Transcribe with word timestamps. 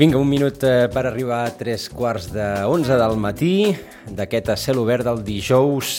Vinga, 0.00 0.16
un 0.16 0.30
minut 0.32 0.62
eh, 0.64 0.86
per 0.88 1.02
arribar 1.04 1.42
a 1.44 1.50
tres 1.52 1.82
quarts 1.92 2.30
de 2.32 2.44
11 2.64 2.94
del 2.96 3.18
matí 3.20 3.74
d'aquest 4.08 4.46
cel 4.56 4.78
obert 4.80 5.04
del 5.04 5.18
dijous 5.26 5.90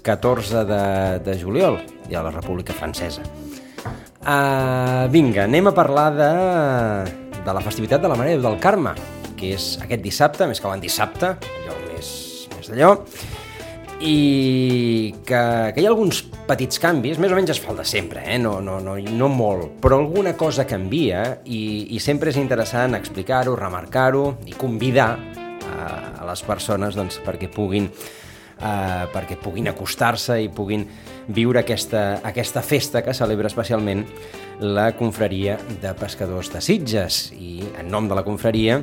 14 0.00 0.62
de, 0.64 0.78
de 1.26 1.34
juliol 1.36 1.76
i 2.08 2.16
a 2.16 2.22
la 2.24 2.32
República 2.32 2.72
Francesa. 2.72 3.20
Uh, 4.24 5.04
vinga, 5.12 5.44
anem 5.44 5.68
a 5.68 5.74
parlar 5.76 6.06
de, 6.16 6.30
de 7.36 7.56
la 7.58 7.60
festivitat 7.60 8.00
de 8.00 8.08
la 8.08 8.16
Mare 8.16 8.38
del 8.40 8.56
Carme, 8.64 8.94
que 9.36 9.52
és 9.58 9.74
aquest 9.84 10.08
dissabte, 10.08 10.48
més 10.48 10.56
que 10.56 10.72
l'any 10.72 10.80
dissabte, 10.80 11.34
allò 11.60 11.76
més, 11.90 12.10
més 12.56 12.72
d'allò, 12.72 12.94
i 14.00 15.12
que, 15.26 15.40
que 15.74 15.82
hi 15.82 15.84
ha 15.84 15.90
alguns 15.92 16.22
petits 16.48 16.80
canvis, 16.80 17.18
més 17.20 17.32
o 17.32 17.36
menys 17.36 17.52
es 17.52 17.60
fa 17.60 17.74
el 17.74 17.80
de 17.82 17.84
sempre, 17.88 18.22
eh? 18.24 18.38
no, 18.40 18.56
no, 18.64 18.78
no, 18.80 18.96
no 18.96 19.28
molt, 19.28 19.76
però 19.82 20.00
alguna 20.00 20.32
cosa 20.40 20.64
canvia 20.68 21.24
i, 21.44 21.92
i 21.94 22.00
sempre 22.00 22.32
és 22.32 22.40
interessant 22.40 22.96
explicar-ho, 22.96 23.54
remarcar-ho 23.58 24.24
i 24.48 24.56
convidar 24.56 25.10
a, 25.68 25.84
a 26.22 26.30
les 26.30 26.42
persones 26.48 26.98
doncs, 26.98 27.20
perquè 27.26 27.52
puguin 27.52 27.90
Uh, 28.60 29.06
perquè 29.08 29.38
puguin 29.40 29.70
acostar-se 29.70 30.34
i 30.44 30.50
puguin 30.52 30.82
viure 31.32 31.62
aquesta, 31.62 32.18
aquesta 32.28 32.60
festa 32.60 33.00
que 33.00 33.14
celebra 33.16 33.48
especialment 33.48 34.02
la 34.60 34.90
confraria 34.98 35.54
de 35.80 35.94
pescadors 35.96 36.52
de 36.52 36.60
Sitges. 36.60 37.22
I 37.32 37.64
en 37.80 37.88
nom 37.88 38.10
de 38.10 38.18
la 38.18 38.26
confraria 38.26 38.82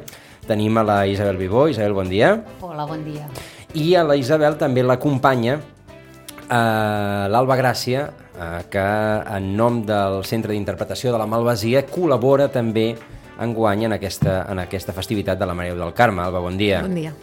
tenim 0.50 0.82
a 0.82 0.86
la 0.88 0.98
Isabel 1.06 1.38
Vivó. 1.38 1.68
Isabel, 1.70 1.94
bon 1.94 2.10
dia. 2.10 2.34
Hola, 2.66 2.90
bon 2.90 3.06
dia. 3.06 3.30
I 3.78 3.92
a 3.94 4.02
la 4.02 4.16
Isabel 4.18 4.56
també 4.58 4.82
l'acompanya 4.82 5.60
eh, 5.60 7.26
l'Alba 7.30 7.58
Gràcia, 7.60 8.08
eh, 8.34 8.64
que 8.74 8.86
en 9.38 9.52
nom 9.60 9.84
del 9.86 10.24
Centre 10.26 10.56
d'Interpretació 10.56 11.14
de 11.14 11.20
la 11.22 11.28
Malvasia 11.30 11.84
col·labora 11.86 12.48
també 12.50 12.88
enguany 13.44 13.86
en 13.86 13.94
aquesta, 13.94 14.40
en 14.50 14.64
aquesta 14.64 14.96
festivitat 14.98 15.38
de 15.38 15.46
la 15.46 15.54
Mare 15.54 15.76
del 15.78 15.94
Carme. 15.94 16.24
Alba, 16.26 16.42
bon 16.42 16.58
dia. 16.58 16.82
Bon 16.82 16.98
dia. 16.98 17.14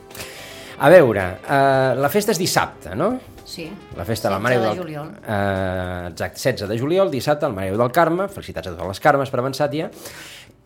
A 0.79 0.91
veure, 0.95 1.25
eh, 1.43 1.95
la 1.99 2.11
festa 2.13 2.31
és 2.35 2.39
dissabte, 2.39 2.95
no? 2.95 3.17
Sí. 3.45 3.67
La 3.97 4.07
festa 4.07 4.29
de 4.29 4.35
la 4.37 4.41
Mare 4.43 4.61
16 4.61 4.63
de 4.63 4.71
del... 4.71 4.85
juliol. 4.85 5.11
Eh, 5.27 6.09
exacte, 6.13 6.39
16 6.39 6.71
de 6.71 6.79
juliol, 6.79 7.11
dissabte, 7.11 7.51
el 7.51 7.59
Mare 7.59 7.75
del 7.75 7.93
Carme, 7.95 8.29
felicitats 8.31 8.71
a 8.71 8.77
totes 8.77 8.95
les 8.95 9.03
Carmes 9.03 9.35
per 9.35 9.43
avançat 9.43 9.75
ja, 9.75 9.91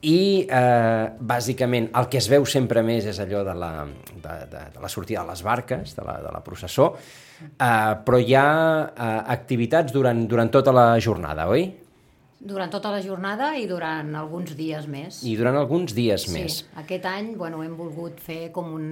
i 0.07 0.47
eh, 0.47 1.07
bàsicament 1.19 1.89
el 1.99 2.07
que 2.11 2.21
es 2.21 2.29
veu 2.31 2.45
sempre 2.47 2.85
més 2.87 3.09
és 3.11 3.19
allò 3.19 3.43
de 3.47 3.55
la, 3.59 3.73
de, 4.13 4.37
de, 4.53 4.63
de 4.77 4.83
la 4.83 4.91
sortida 4.93 5.25
de 5.25 5.33
les 5.33 5.43
barques, 5.43 5.97
de 5.97 6.05
la, 6.07 6.19
de 6.23 6.31
la 6.35 6.43
processó, 6.45 6.93
eh, 7.43 7.95
però 8.07 8.21
hi 8.23 8.37
ha 8.39 8.49
eh, 8.87 9.11
activitats 9.35 9.93
durant, 9.95 10.25
durant 10.31 10.53
tota 10.55 10.75
la 10.75 10.93
jornada, 11.03 11.49
oi? 11.51 11.67
Durant 12.39 12.71
tota 12.71 12.93
la 12.95 13.03
jornada 13.03 13.51
i 13.59 13.67
durant 13.67 14.15
alguns 14.15 14.55
dies 14.55 14.87
més. 14.87 15.25
I 15.27 15.35
durant 15.37 15.59
alguns 15.59 15.95
dies 15.97 16.29
més. 16.31 16.61
Sí, 16.61 16.71
aquest 16.79 17.09
any 17.11 17.33
bueno, 17.37 17.65
hem 17.67 17.75
volgut 17.75 18.21
fer 18.23 18.53
com 18.55 18.71
un... 18.77 18.89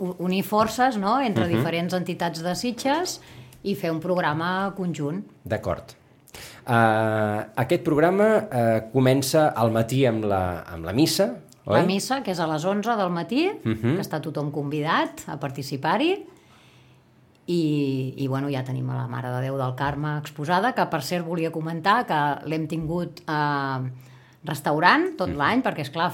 unir 0.00 0.42
forces 0.42 0.96
no? 0.96 1.20
entre 1.20 1.44
uh 1.44 1.50
-huh. 1.50 1.58
diferents 1.58 1.92
entitats 1.92 2.40
de 2.40 2.54
Sitges 2.56 3.20
i 3.62 3.74
fer 3.74 3.90
un 3.92 4.00
programa 4.00 4.72
conjunt. 4.74 5.20
D'acord. 5.44 6.01
Uh, 6.62 7.42
aquest 7.58 7.82
programa 7.82 8.28
uh, 8.38 8.90
comença 8.92 9.48
al 9.58 9.72
matí 9.74 10.04
amb 10.06 10.24
la, 10.30 10.62
amb 10.70 10.84
la 10.86 10.92
missa, 10.94 11.26
oi? 11.66 11.74
La 11.80 11.82
missa, 11.86 12.20
que 12.22 12.30
és 12.30 12.38
a 12.38 12.46
les 12.46 12.64
11 12.64 12.96
del 12.96 13.10
matí, 13.10 13.48
uh 13.50 13.68
Mhm. 13.68 13.78
-huh. 13.82 13.94
que 13.96 14.02
està 14.02 14.20
tothom 14.20 14.50
convidat 14.52 15.24
a 15.26 15.36
participar-hi, 15.40 16.24
i, 17.46 18.14
i 18.16 18.28
bueno, 18.28 18.48
ja 18.50 18.62
tenim 18.62 18.88
a 18.90 18.94
la 18.94 19.08
Mare 19.08 19.28
de 19.30 19.40
Déu 19.42 19.56
del 19.58 19.74
Carme 19.74 20.18
exposada, 20.18 20.72
que 20.74 20.86
per 20.86 21.02
cert 21.02 21.26
volia 21.26 21.50
comentar 21.50 22.06
que 22.06 22.48
l'hem 22.48 22.68
tingut 22.68 23.20
eh, 23.26 23.90
restaurant 24.44 25.16
tot 25.18 25.28
l'any, 25.28 25.60
perquè, 25.62 25.80
és 25.80 25.90
clar 25.90 26.12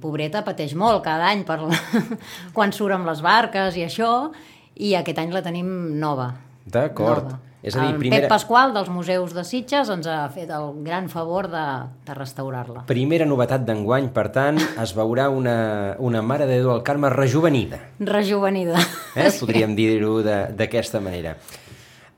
pobreta 0.00 0.44
pateix 0.44 0.74
molt 0.74 1.02
cada 1.04 1.30
any 1.32 1.44
per 1.44 1.60
la... 1.62 1.76
quan 2.56 2.72
surt 2.72 2.94
amb 2.94 3.06
les 3.06 3.22
barques 3.22 3.76
i 3.76 3.84
això, 3.84 4.30
i 4.76 4.94
aquest 4.94 5.18
any 5.18 5.32
la 5.32 5.42
tenim 5.42 5.98
nova. 5.98 6.34
D'acord. 6.66 7.34
És 7.66 7.74
a 7.74 7.80
dir, 7.82 7.94
el 7.94 7.98
primera- 7.98 8.20
Pep 8.22 8.30
Pasqual 8.30 8.72
dels 8.74 8.88
Museus 8.94 9.32
de 9.34 9.42
Sitges 9.42 9.88
ens 9.90 10.06
ha 10.06 10.28
fet 10.30 10.50
el 10.54 10.82
gran 10.84 11.08
favor 11.10 11.48
de, 11.50 11.62
de 12.06 12.14
restaurar-la. 12.14 12.84
Primera 12.86 13.26
novetat 13.26 13.64
d'enguany, 13.66 14.10
per 14.14 14.28
tant, 14.30 14.58
es 14.82 14.92
veurà 14.94 15.28
una, 15.34 15.96
una 15.98 16.22
Mare 16.22 16.46
de 16.46 16.60
Déu 16.60 16.70
del 16.70 16.82
Carme 16.86 17.10
rejuvenida. 17.10 17.80
Rejuvenida. 17.98 18.78
Eh? 19.16 19.32
Podríem 19.40 19.74
dir-ho 19.74 20.20
d'aquesta 20.22 21.00
manera. 21.00 21.36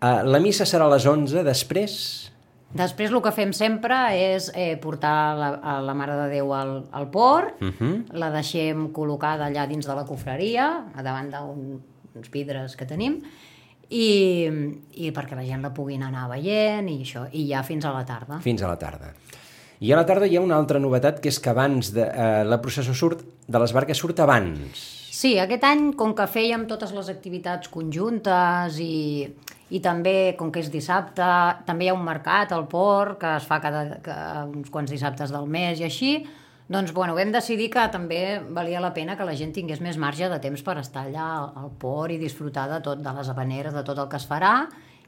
Uh, 0.02 0.20
la 0.28 0.38
missa 0.38 0.66
serà 0.68 0.84
a 0.86 0.92
les 0.94 1.06
11, 1.06 1.42
després... 1.44 1.94
Després 2.76 3.08
el 3.10 3.22
que 3.24 3.30
fem 3.32 3.54
sempre 3.56 3.96
és 4.12 4.50
eh, 4.52 4.74
portar 4.76 5.14
la, 5.38 5.46
a 5.64 5.78
la 5.80 5.94
Mare 5.96 6.18
de 6.18 6.26
Déu 6.34 6.50
al, 6.52 6.82
al 6.92 7.06
port, 7.10 7.54
uh 7.62 7.64
Mhm. 7.64 7.78
-huh. 7.80 8.12
la 8.12 8.28
deixem 8.30 8.92
col·locada 8.92 9.46
allà 9.48 9.66
dins 9.66 9.86
de 9.86 9.94
la 9.94 10.04
cofreria, 10.04 10.84
davant 11.02 11.30
d'uns 11.32 12.30
vidres 12.30 12.76
que 12.76 12.84
tenim, 12.84 13.22
i, 13.90 14.48
i 15.00 15.10
perquè 15.16 15.36
la 15.36 15.46
gent 15.46 15.64
la 15.64 15.72
puguin 15.74 16.04
anar 16.04 16.28
veient 16.30 16.88
i 16.92 17.00
això, 17.02 17.26
i 17.32 17.46
ja 17.48 17.62
fins 17.64 17.86
a 17.88 17.94
la 17.94 18.04
tarda. 18.08 18.40
fins 18.44 18.62
a 18.62 18.70
la 18.70 18.78
tarda. 18.80 19.14
I 19.80 19.92
a 19.92 19.96
la 19.96 20.04
tarda 20.06 20.26
hi 20.26 20.36
ha 20.36 20.42
una 20.42 20.56
altra 20.58 20.80
novetat, 20.82 21.20
que 21.22 21.30
és 21.30 21.38
que 21.38 21.52
abans 21.52 21.92
de, 21.94 22.02
uh, 22.02 22.42
la 22.44 22.58
processó 22.60 22.94
surt, 22.94 23.22
de 23.46 23.60
les 23.62 23.72
barques 23.72 23.98
surt 23.98 24.18
abans. 24.20 24.80
Sí, 25.18 25.36
aquest 25.38 25.64
any, 25.66 25.92
com 25.98 26.14
que 26.14 26.26
fèiem 26.30 26.66
totes 26.70 26.90
les 26.94 27.08
activitats 27.10 27.70
conjuntes 27.70 28.78
i, 28.82 29.28
i 29.70 29.80
també, 29.82 30.34
com 30.38 30.50
que 30.54 30.62
és 30.64 30.70
dissabte, 30.70 31.28
també 31.66 31.86
hi 31.86 31.92
ha 31.92 31.96
un 31.96 32.04
mercat 32.06 32.52
al 32.54 32.66
port 32.70 33.20
que 33.22 33.36
es 33.38 33.46
fa 33.46 33.60
cada, 33.62 34.00
cada 34.02 34.44
uns 34.50 34.70
quants 34.74 34.90
dissabtes 34.90 35.34
del 35.34 35.46
mes 35.50 35.80
i 35.80 35.86
així, 35.86 36.12
doncs 36.68 36.92
bueno, 36.92 37.14
vam 37.16 37.32
decidir 37.32 37.70
que 37.72 37.86
també 37.92 38.42
valia 38.52 38.82
la 38.84 38.92
pena 38.92 39.16
que 39.16 39.24
la 39.24 39.36
gent 39.36 39.54
tingués 39.56 39.80
més 39.80 39.96
marge 39.96 40.28
de 40.28 40.38
temps 40.42 40.62
per 40.64 40.76
estar 40.80 41.06
allà 41.06 41.28
al 41.56 41.72
port 41.80 42.12
i 42.12 42.20
disfrutar 42.20 42.66
de 42.68 42.82
tot, 42.84 43.00
de 43.00 43.14
les 43.16 43.30
habaneres, 43.32 43.72
de 43.72 43.84
tot 43.86 43.98
el 43.98 44.10
que 44.12 44.20
es 44.20 44.28
farà, 44.28 44.52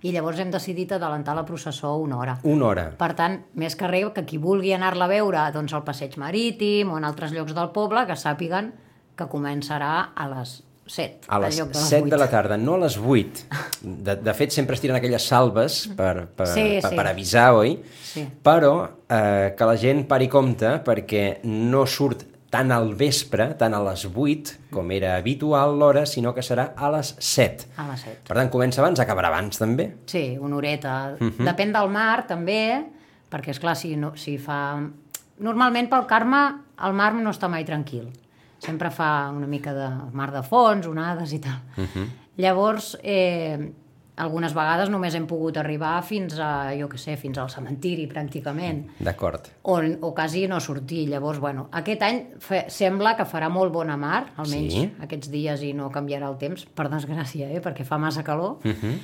i 0.00 0.14
llavors 0.14 0.40
hem 0.40 0.48
decidit 0.48 0.94
adelantar 0.96 1.34
la 1.36 1.44
processó 1.44 1.98
una 2.00 2.16
hora. 2.16 2.38
Una 2.48 2.70
hora. 2.70 2.86
Per 2.96 3.10
tant, 3.18 3.36
més 3.60 3.76
que 3.76 3.90
res, 3.90 4.08
que 4.16 4.24
qui 4.24 4.40
vulgui 4.40 4.72
anar-la 4.72 5.04
a 5.04 5.12
veure 5.12 5.44
doncs, 5.52 5.76
al 5.76 5.84
passeig 5.84 6.16
marítim 6.16 6.94
o 6.94 6.96
en 6.96 7.04
altres 7.04 7.36
llocs 7.36 7.52
del 7.52 7.68
poble, 7.76 8.06
que 8.08 8.16
sàpiguen 8.16 8.72
que 9.20 9.28
començarà 9.28 9.92
a 10.16 10.28
les 10.32 10.62
7. 10.86 11.20
A 11.28 11.38
les 11.38 11.54
en 11.58 11.64
lloc 11.64 11.72
de 11.72 11.78
les 11.78 11.88
7 11.88 12.04
de 12.08 12.14
8. 12.16 12.18
la 12.18 12.28
tarda, 12.30 12.56
no 12.56 12.74
a 12.74 12.78
les 12.78 12.96
8. 12.98 13.44
De, 13.82 14.16
de 14.16 14.34
fet, 14.34 14.50
sempre 14.50 14.74
es 14.74 14.80
tiren 14.80 14.96
aquelles 14.96 15.22
salves 15.22 15.88
per, 15.96 16.26
per, 16.26 16.46
Sí, 16.50 16.64
per, 16.80 16.90
sí. 16.90 16.96
per 16.96 17.06
avisar, 17.06 17.52
oi? 17.54 17.76
Sí. 18.02 18.24
Però 18.42 18.72
eh, 19.08 19.54
que 19.56 19.64
la 19.68 19.76
gent 19.76 20.06
pari 20.10 20.26
compte 20.28 20.80
perquè 20.84 21.40
no 21.44 21.84
surt 21.86 22.26
tant 22.50 22.72
al 22.74 22.94
vespre, 22.98 23.52
tant 23.54 23.74
a 23.78 23.80
les 23.86 24.02
8, 24.10 24.56
com 24.74 24.88
era 24.90 25.12
habitual 25.20 25.76
l'hora, 25.78 26.02
sinó 26.10 26.32
que 26.34 26.42
serà 26.42 26.72
a 26.74 26.88
les 26.90 27.12
7. 27.22 27.68
A 27.78 27.84
les 27.92 28.00
7. 28.02 28.24
Per 28.26 28.34
tant, 28.40 28.50
comença 28.50 28.80
abans, 28.82 28.98
acabarà 28.98 29.28
abans, 29.30 29.56
també. 29.62 29.92
Sí, 30.10 30.36
una 30.40 30.56
horeta. 30.56 31.14
Uh 31.20 31.24
Mhm. 31.24 31.30
-huh. 31.38 31.44
Depèn 31.46 31.72
del 31.72 31.88
mar, 31.88 32.26
també, 32.26 32.84
perquè, 33.30 33.50
és 33.50 33.60
clar 33.60 33.76
si, 33.76 33.94
no, 33.96 34.16
si 34.16 34.36
fa... 34.38 34.80
Normalment, 35.38 35.88
pel 35.88 36.06
Carme, 36.06 36.42
el 36.84 36.92
mar 36.92 37.14
no 37.14 37.30
està 37.30 37.48
mai 37.48 37.64
tranquil. 37.64 38.10
Sempre 38.60 38.90
fa 38.92 39.30
una 39.32 39.46
mica 39.48 39.72
de 39.74 39.88
mar 40.12 40.30
de 40.34 40.42
fons, 40.44 40.86
onades 40.86 41.32
i 41.32 41.38
tal. 41.40 41.58
Uh 41.76 41.80
Mhm. 41.80 41.88
-huh. 41.94 42.08
Llavors, 42.36 42.98
eh, 43.02 43.72
algunes 44.16 44.52
vegades 44.54 44.88
només 44.90 45.14
hem 45.14 45.26
pogut 45.26 45.56
arribar 45.56 46.02
fins 46.04 46.38
a, 46.38 46.72
jo 46.78 46.88
què 46.88 46.98
sé, 46.98 47.16
fins 47.16 47.38
al 47.38 47.48
cementiri, 47.50 48.06
pràcticament. 48.06 48.84
D'acord. 48.98 49.48
o, 49.62 49.80
o 50.00 50.14
quasi 50.14 50.46
no 50.46 50.60
sortir. 50.60 51.08
Llavors, 51.08 51.38
bueno, 51.40 51.68
aquest 51.72 52.02
any 52.02 52.26
fe, 52.38 52.64
sembla 52.68 53.16
que 53.16 53.24
farà 53.24 53.48
molt 53.48 53.72
bona 53.72 53.96
mar, 53.96 54.32
almenys 54.36 54.72
Sí. 54.74 54.92
aquests 55.00 55.30
dies, 55.30 55.62
i 55.62 55.72
no 55.72 55.90
canviarà 55.90 56.28
el 56.28 56.36
temps, 56.38 56.66
per 56.66 56.88
desgràcia, 56.90 57.48
eh? 57.50 57.60
perquè 57.62 57.84
fa 57.84 57.98
massa 57.98 58.22
calor. 58.22 58.58
Uh 58.64 58.72
-huh. 58.72 58.98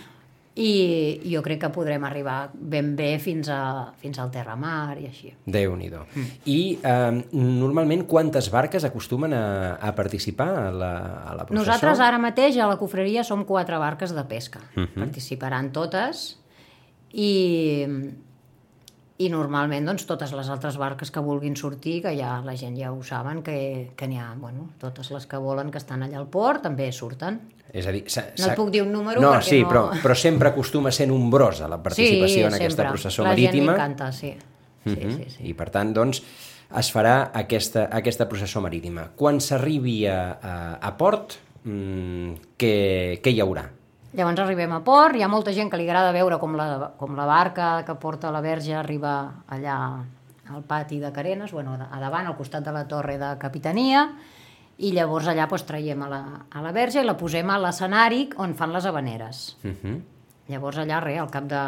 I 0.57 1.21
jo 1.29 1.43
crec 1.45 1.59
que 1.61 1.69
podrem 1.69 2.05
arribar 2.09 2.51
ben 2.55 2.95
bé 2.97 3.11
fins, 3.21 3.51
a, 3.53 3.93
fins 4.01 4.17
al 4.23 4.31
terramar 4.33 4.97
i 4.97 5.05
així. 5.05 5.35
Déu-n'hi-do. 5.45 6.01
Mm. 6.15 6.31
I 6.49 6.61
eh, 6.81 7.19
normalment 7.37 8.07
quantes 8.09 8.49
barques 8.53 8.87
acostumen 8.89 9.35
a, 9.37 9.45
a 9.77 9.93
participar 9.99 10.49
a 10.63 10.71
la, 10.73 10.93
a 11.29 11.35
la 11.37 11.45
processó? 11.45 11.61
Nosaltres 11.61 12.01
ara 12.01 12.21
mateix 12.23 12.57
a 12.57 12.71
la 12.71 12.79
cofreria 12.81 13.25
som 13.27 13.45
quatre 13.45 13.77
barques 13.83 14.17
de 14.17 14.25
pesca. 14.25 14.63
Mhm. 14.73 14.97
Participaran 14.97 15.69
totes 15.77 16.25
i, 17.13 17.85
i 19.17 19.29
normalment 19.33 19.87
doncs, 19.89 20.07
totes 20.09 20.33
les 20.37 20.49
altres 20.53 20.77
barques 20.81 21.13
que 21.13 21.23
vulguin 21.25 21.57
sortir, 21.57 22.01
que 22.05 22.13
ja 22.19 22.39
la 22.45 22.57
gent 22.57 22.77
ja 22.81 22.93
ho 22.93 23.03
saben, 23.05 23.43
que, 23.45 23.93
que 23.97 24.09
n'hi 24.09 24.21
ha, 24.21 24.33
bueno, 24.41 24.71
totes 24.81 25.13
les 25.15 25.29
que 25.29 25.41
volen 25.41 25.73
que 25.73 25.81
estan 25.81 26.05
allà 26.05 26.21
al 26.21 26.29
port 26.33 26.65
també 26.67 26.91
surten. 26.93 27.41
És 27.77 27.85
a 27.87 27.93
dir, 27.93 28.05
s'ha- 28.09 28.31
No 28.39 28.45
s'ha- 28.45 28.53
et 28.55 28.57
puc 28.57 28.71
dir 28.73 28.81
un 28.83 28.91
número 28.93 29.21
no, 29.21 29.35
perquè 29.35 29.43
sí, 29.51 29.61
no- 29.61 29.69
Però, 29.69 29.83
però 30.01 30.15
sempre 30.17 30.49
acostuma 30.49 30.89
a 30.89 30.93
ser 30.93 31.09
nombrosa 31.11 31.69
la 31.69 31.77
participació 31.83 32.47
en 32.47 32.55
aquesta 32.55 32.83
sempre. 32.83 32.89
processó 32.89 33.23
la 33.23 33.29
marítima. 33.35 33.73
La 33.73 33.79
gent 33.85 33.97
li 33.97 33.97
encanta, 33.99 34.13
sí. 34.13 34.37
Sí, 34.87 34.97
Mhm. 35.05 35.17
sí, 35.17 35.25
sí. 35.37 35.49
I 35.51 35.55
per 35.55 35.69
tant, 35.71 35.93
doncs, 35.93 36.23
es 36.79 36.89
farà 36.95 37.31
aquesta, 37.35 37.89
aquesta 37.93 38.29
processó 38.29 38.61
marítima. 38.63 39.11
Quan 39.15 39.41
s'arribi 39.41 40.07
a, 40.07 40.39
a, 40.43 40.55
a 40.81 40.97
port, 40.97 41.35
mmm, 41.65 42.33
què, 42.59 43.21
què 43.23 43.31
hi 43.35 43.41
haurà? 43.41 43.67
Llavors 44.17 44.39
arribem 44.41 44.73
a 44.73 44.81
port, 44.83 45.15
hi 45.19 45.23
ha 45.23 45.29
molta 45.29 45.53
gent 45.53 45.69
que 45.71 45.77
li 45.77 45.85
agrada 45.85 46.13
veure 46.13 46.39
com 46.39 46.55
la, 46.57 46.93
com 46.97 47.15
la 47.19 47.27
barca 47.29 47.83
que 47.85 47.95
porta 48.01 48.31
la 48.33 48.41
verge 48.41 48.73
arriba 48.75 49.43
allà 49.49 49.77
al 50.49 50.63
pati 50.63 51.01
de 51.03 51.11
Carenes, 51.13 51.51
bueno, 51.53 51.75
a 51.75 52.01
davant, 52.01 52.25
al 52.27 52.37
costat 52.37 52.65
de 52.65 52.73
la 52.73 52.87
torre 52.89 53.19
de 53.19 53.37
capitania, 53.37 54.13
i 54.79 54.91
llavors 54.93 55.29
allà 55.31 55.47
doncs, 55.49 55.65
traiem 55.69 56.03
a 56.05 56.09
la, 56.11 56.23
a 56.51 56.63
la 56.65 56.73
verge 56.73 57.01
i 57.01 57.07
la 57.07 57.17
posem 57.17 57.49
a 57.51 57.57
l'escenari 57.59 58.27
on 58.43 58.55
fan 58.55 58.73
les 58.73 58.85
habaneres. 58.87 59.57
Uh 59.65 59.71
-huh. 59.73 60.01
Llavors 60.49 60.79
allà, 60.79 61.01
res, 61.03 61.19
al 61.21 61.31
cap 61.31 61.45
de 61.45 61.63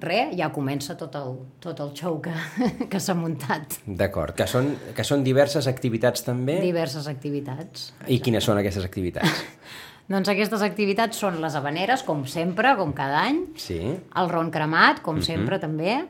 res, 0.00 0.34
ja 0.36 0.50
comença 0.52 0.96
tot 0.96 1.14
el, 1.14 1.36
tot 1.60 1.78
el 1.80 1.92
show 1.94 2.20
que, 2.20 2.32
que 2.90 3.00
s'ha 3.00 3.14
muntat. 3.14 3.78
D'acord, 3.86 4.34
que, 4.34 4.46
són, 4.46 4.76
que 4.96 5.04
són 5.04 5.22
diverses 5.22 5.66
activitats 5.66 6.24
també? 6.24 6.60
Diverses 6.60 7.06
activitats. 7.06 7.92
I 8.08 8.20
quines 8.20 8.44
són 8.44 8.58
aquestes 8.58 8.84
activitats? 8.84 9.44
Doncs 10.12 10.28
aquestes 10.28 10.62
activitats 10.66 11.16
són 11.22 11.40
les 11.40 11.54
habaneres, 11.54 12.02
com 12.02 12.24
sempre, 12.26 12.74
com 12.76 12.92
cada 12.92 13.22
any, 13.28 13.44
Sí. 13.56 13.78
el 14.16 14.28
ron 14.28 14.50
cremat, 14.50 15.00
com 15.00 15.22
sempre, 15.22 15.58
també. 15.62 16.02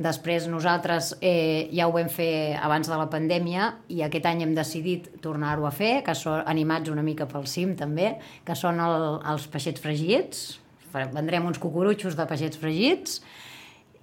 Després 0.00 0.46
nosaltres 0.48 1.10
eh, 1.20 1.68
ja 1.76 1.84
ho 1.84 1.92
vam 1.92 2.08
fer 2.08 2.56
abans 2.56 2.88
de 2.88 2.96
la 2.96 3.04
pandèmia 3.12 3.66
i 3.92 4.00
aquest 4.06 4.24
any 4.30 4.40
hem 4.46 4.54
decidit 4.56 5.10
tornar-ho 5.20 5.66
a 5.68 5.72
fer, 5.76 5.98
que 6.06 6.14
són 6.16 6.40
animats 6.48 6.88
una 6.88 7.04
mica 7.04 7.26
pel 7.28 7.44
cim 7.50 7.74
també, 7.76 8.14
que 8.46 8.56
són 8.56 8.80
el, 8.80 9.20
els 9.28 9.44
peixets 9.52 9.82
fregits. 9.84 10.46
Vendrem 10.94 11.44
uns 11.46 11.60
cucurutxos 11.60 12.16
de 12.16 12.24
peixets 12.26 12.56
fregits 12.58 13.20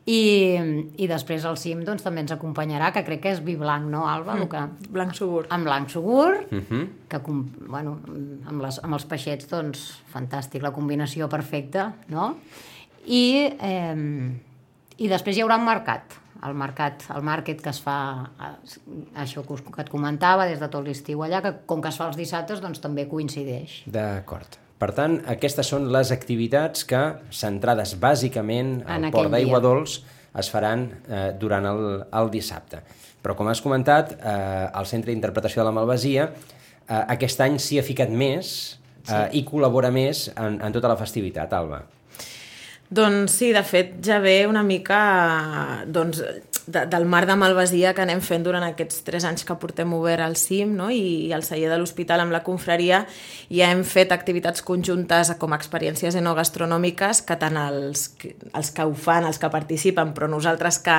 i, 0.08 0.22
i 1.02 1.08
després 1.10 1.44
al 1.50 1.58
cim 1.60 1.82
doncs, 1.84 2.06
també 2.06 2.22
ens 2.24 2.32
acompanyarà, 2.32 2.94
que 2.96 3.04
crec 3.04 3.26
que 3.26 3.34
és 3.34 3.42
vi 3.44 3.58
blanc, 3.60 3.90
no, 3.92 4.06
Alba? 4.08 4.38
Mm. 4.38 4.48
Que, 4.54 4.88
Blanc 4.94 5.18
segur. 5.18 5.48
amb 5.50 5.66
blanc 5.68 5.90
segur, 5.90 6.46
Uh 6.52 6.62
-huh. 6.62 6.88
que 7.10 7.20
com, 7.20 7.44
bueno, 7.68 7.98
amb, 8.46 8.62
les, 8.62 8.80
amb 8.84 8.94
els 8.94 9.06
peixets, 9.06 9.50
doncs, 9.50 10.02
fantàstic, 10.14 10.62
la 10.62 10.72
combinació 10.72 11.28
perfecta, 11.28 11.94
no? 12.08 12.36
I, 13.06 13.50
eh, 13.60 14.32
i 14.98 15.10
després 15.12 15.38
hi 15.38 15.44
haurà 15.46 15.58
un 15.60 15.66
mercat, 15.68 16.18
el 16.46 16.54
mercat, 16.58 17.08
el 17.16 17.26
market 17.26 17.62
que 17.64 17.72
es 17.74 17.80
fa, 17.82 17.98
eh, 18.42 18.54
això 19.24 19.44
que, 19.46 19.58
us, 19.58 19.64
que 19.66 19.84
et 19.84 19.90
comentava, 19.90 20.48
des 20.50 20.62
de 20.62 20.70
tot 20.74 20.86
l'estiu 20.86 21.24
allà, 21.26 21.42
que 21.46 21.54
com 21.70 21.82
que 21.82 21.92
es 21.92 21.98
fa 22.00 22.10
els 22.12 22.18
dissabtes, 22.20 22.62
doncs 22.64 22.82
també 22.84 23.08
coincideix. 23.10 23.84
D'acord. 23.94 24.60
Per 24.78 24.92
tant, 24.94 25.18
aquestes 25.26 25.72
són 25.74 25.88
les 25.94 26.12
activitats 26.14 26.86
que, 26.86 27.02
centrades 27.34 27.96
bàsicament 27.98 28.76
En 28.86 29.08
al 29.08 29.10
port 29.10 29.26
aquell 29.26 29.34
d'Aigua. 29.34 29.62
Dols, 29.64 29.98
es 30.38 30.52
faran 30.54 30.86
eh, 31.10 31.32
durant 31.40 31.66
el, 31.66 31.84
el 32.20 32.30
dissabte. 32.30 32.84
Però, 33.26 33.34
com 33.36 33.50
has 33.50 33.62
comentat, 33.66 34.14
eh, 34.22 34.68
el 34.78 34.86
Centre 34.86 35.12
d'Interpretació 35.12 35.64
de 35.64 35.70
la 35.72 35.74
Malvasia 35.74 36.30
eh, 36.30 37.04
aquest 37.18 37.42
any 37.42 37.58
s'hi 37.58 37.82
ha 37.82 37.86
ficat 37.86 38.14
més 38.14 38.54
eh, 39.10 39.26
i 39.34 39.42
col·labora 39.48 39.90
més 39.92 40.28
en, 40.36 40.62
en 40.62 40.76
tota 40.76 40.94
la 40.94 41.00
festivitat, 41.00 41.58
Alba. 41.58 41.82
Doncs 42.90 43.34
sí, 43.42 43.52
de 43.52 43.64
fet 43.68 43.98
ja 44.06 44.22
ve 44.24 44.46
una 44.48 44.64
mica 44.64 45.00
doncs, 45.92 46.22
de, 46.68 46.86
del 46.86 47.06
mar 47.06 47.26
de 47.26 47.36
malvasia 47.40 47.94
que 47.96 48.04
anem 48.04 48.20
fent 48.22 48.44
durant 48.46 48.64
aquests 48.68 49.02
tres 49.08 49.26
anys 49.28 49.46
que 49.48 49.56
portem 49.60 49.94
obert 49.96 50.22
al 50.24 50.36
CIM 50.40 50.76
no? 50.78 50.90
I, 50.92 51.30
i 51.30 51.34
al 51.36 51.46
celler 51.48 51.72
de 51.72 51.80
l'hospital 51.80 52.22
amb 52.22 52.36
la 52.36 52.44
confraria 52.46 53.06
ja 53.48 53.72
hem 53.72 53.86
fet 53.88 54.12
activitats 54.12 54.62
conjuntes 54.68 55.32
com 55.40 55.56
experiències 55.56 56.18
enogastronòmiques 56.20 57.24
que 57.28 57.40
tant 57.40 57.58
els, 57.62 58.10
els 58.52 58.72
que 58.76 58.86
ho 58.86 58.94
fan, 58.94 59.26
els 59.28 59.40
que 59.40 59.52
participen, 59.54 60.12
però 60.14 60.28
nosaltres 60.30 60.82
que, 60.84 60.98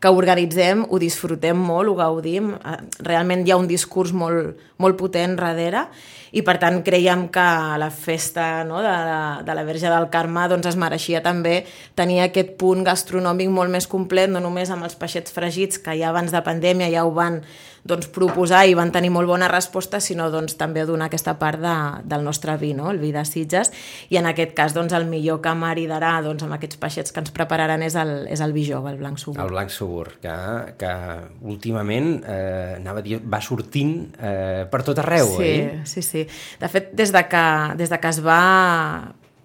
que 0.00 0.14
organitzem 0.14 0.86
ho 0.88 1.00
disfrutem 1.00 1.58
molt, 1.60 1.92
ho 1.92 1.98
gaudim. 1.98 2.54
Eh, 2.56 2.78
Realment 3.04 3.44
hi 3.44 3.52
ha 3.52 3.60
un 3.60 3.68
discurs 3.70 4.14
molt, 4.16 4.56
molt 4.80 4.98
potent 5.00 5.36
darrere 5.38 5.84
i 6.32 6.42
per 6.46 6.56
tant 6.62 6.78
creiem 6.86 7.26
que 7.32 7.46
la 7.80 7.90
festa 7.90 8.62
no, 8.66 8.78
de, 8.84 8.90
la, 8.90 9.42
de 9.46 9.56
la 9.56 9.64
Verge 9.66 9.90
del 9.90 10.08
Carme 10.12 10.46
doncs, 10.50 10.68
es 10.70 10.78
mereixia 10.78 11.22
també 11.24 11.60
tenir 11.98 12.20
aquest 12.24 12.54
punt 12.60 12.84
gastronòmic 12.86 13.50
molt 13.50 13.72
més 13.72 13.88
complet, 13.90 14.30
no 14.30 14.42
només 14.42 14.70
amb 14.70 14.86
els 14.86 14.96
peixets 15.10 15.34
fregits, 15.34 15.82
que 15.82 15.98
ja 15.98 16.14
abans 16.14 16.30
de 16.30 16.40
pandèmia 16.46 16.90
ja 16.92 17.04
ho 17.04 17.12
van 17.14 17.42
doncs, 17.84 18.10
proposar 18.12 18.66
i 18.68 18.74
van 18.76 18.90
tenir 18.92 19.08
molt 19.10 19.28
bona 19.28 19.48
resposta, 19.48 20.00
sinó 20.04 20.28
doncs, 20.30 20.56
també 20.60 20.84
donar 20.86 21.08
aquesta 21.08 21.36
part 21.40 21.60
de, 21.62 21.74
del 22.04 22.24
nostre 22.24 22.56
vi, 22.60 22.74
no? 22.76 22.90
el 22.92 23.00
vi 23.00 23.12
de 23.14 23.24
Sitges, 23.24 23.72
i 24.12 24.18
en 24.20 24.28
aquest 24.28 24.52
cas 24.56 24.74
doncs, 24.76 24.92
el 24.96 25.06
millor 25.08 25.40
que 25.40 25.54
maridarà 25.56 26.18
doncs, 26.24 26.44
amb 26.44 26.58
aquests 26.58 26.80
peixets 26.80 27.14
que 27.14 27.22
ens 27.24 27.32
prepararan 27.34 27.82
és 27.86 27.96
el, 27.96 28.26
és 28.30 28.42
el 28.44 28.52
vi 28.56 28.66
jove, 28.68 28.92
el 28.92 29.00
blanc 29.00 29.20
sugur. 29.20 29.40
El 29.42 29.54
blanc 29.54 29.72
segur, 29.72 30.10
que, 30.20 30.36
que 30.80 30.92
últimament 31.40 32.12
eh, 32.20 32.76
anava 32.76 33.04
dir, 33.06 33.22
va 33.24 33.40
sortint 33.44 33.96
eh, 34.20 34.66
per 34.70 34.82
tot 34.84 35.00
arreu, 35.00 35.32
sí, 35.38 35.48
oi? 35.48 35.80
Sí, 35.88 36.04
sí. 36.04 36.26
De 36.60 36.68
fet, 36.68 36.92
des 36.96 37.16
de 37.16 37.24
que, 37.32 37.46
des 37.80 37.92
de 37.92 38.00
que 38.00 38.12
es 38.12 38.20
va 38.24 38.40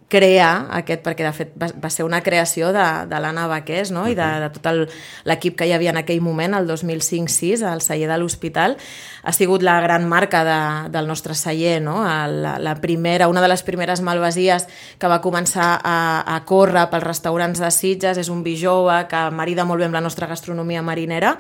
crear 0.08 0.68
aquest, 0.78 1.02
perquè 1.02 1.26
de 1.26 1.32
fet 1.34 1.54
va, 1.58 1.68
va 1.82 1.90
ser 1.90 2.06
una 2.06 2.22
creació 2.22 2.70
de, 2.76 2.86
de 3.10 3.20
l'Anna 3.22 3.48
Baqués 3.50 3.90
no? 3.92 4.04
i 4.06 4.14
de, 4.18 4.28
de 4.44 4.50
tot 4.54 4.94
l'equip 5.26 5.56
que 5.58 5.66
hi 5.66 5.74
havia 5.74 5.90
en 5.96 6.00
aquell 6.04 6.22
moment, 6.22 6.54
el 6.54 6.70
2005-6, 6.70 7.64
al 7.66 7.82
celler 7.82 8.12
de 8.12 8.20
l'Hospital, 8.22 8.78
ha 9.26 9.34
sigut 9.34 9.66
la 9.66 9.80
gran 9.82 10.06
marca 10.08 10.44
de, 10.46 10.60
del 10.94 11.10
nostre 11.10 11.34
celler, 11.34 11.80
no? 11.82 12.04
la, 12.06 12.56
la 12.62 12.76
primera, 12.82 13.28
una 13.32 13.42
de 13.42 13.50
les 13.50 13.66
primeres 13.66 14.04
malvasies 14.06 14.68
que 15.02 15.10
va 15.10 15.24
començar 15.26 15.72
a, 15.82 15.98
a 16.36 16.40
córrer 16.46 16.86
pels 16.94 17.08
restaurants 17.08 17.64
de 17.64 17.72
Sitges, 17.74 18.22
és 18.22 18.30
un 18.30 18.46
vi 18.46 18.54
jove 18.62 19.02
que 19.10 19.26
marida 19.34 19.66
molt 19.66 19.82
bé 19.82 19.90
amb 19.90 19.98
la 19.98 20.06
nostra 20.06 20.30
gastronomia 20.30 20.86
marinera, 20.86 21.34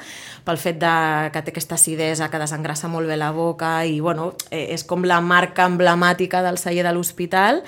pel 0.45 0.57
fet 0.57 0.81
de, 0.81 0.95
que 1.29 1.45
té 1.45 1.53
aquesta 1.53 1.77
acidesa, 1.77 2.31
que 2.33 2.41
desengrassa 2.41 2.89
molt 2.89 3.05
bé 3.13 3.19
la 3.21 3.29
boca 3.35 3.77
i 3.85 3.99
bueno, 4.01 4.31
eh, 4.49 4.71
és 4.73 4.83
com 4.89 5.05
la 5.05 5.21
marca 5.21 5.69
emblemàtica 5.69 6.41
del 6.41 6.57
celler 6.57 6.87
de 6.87 6.97
l'Hospital 6.97 7.61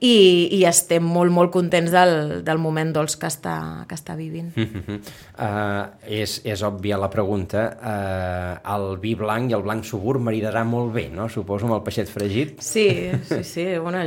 i, 0.00 0.48
i 0.56 0.62
estem 0.64 1.04
molt, 1.04 1.28
molt 1.32 1.50
contents 1.52 1.92
del, 1.92 2.40
del 2.44 2.60
moment 2.60 2.88
dolç 2.94 3.18
que 3.20 3.28
està, 3.28 3.84
que 3.88 3.96
està 3.98 4.14
vivint. 4.16 4.48
Uh, 4.56 5.90
és, 6.20 6.38
és 6.48 6.62
òbvia 6.64 6.96
la 7.00 7.10
pregunta. 7.12 7.66
Uh, 7.76 8.54
el 8.74 8.86
vi 9.02 9.12
blanc 9.18 9.52
i 9.52 9.56
el 9.58 9.64
blanc 9.66 9.84
segur 9.84 10.16
maridarà 10.24 10.62
molt 10.64 10.94
bé, 10.94 11.08
no? 11.12 11.28
Suposo 11.28 11.68
amb 11.68 11.76
el 11.76 11.82
peixet 11.84 12.08
fregit. 12.08 12.62
Sí, 12.64 12.88
sí, 13.28 13.42
sí. 13.44 13.66
Bueno, 13.80 14.02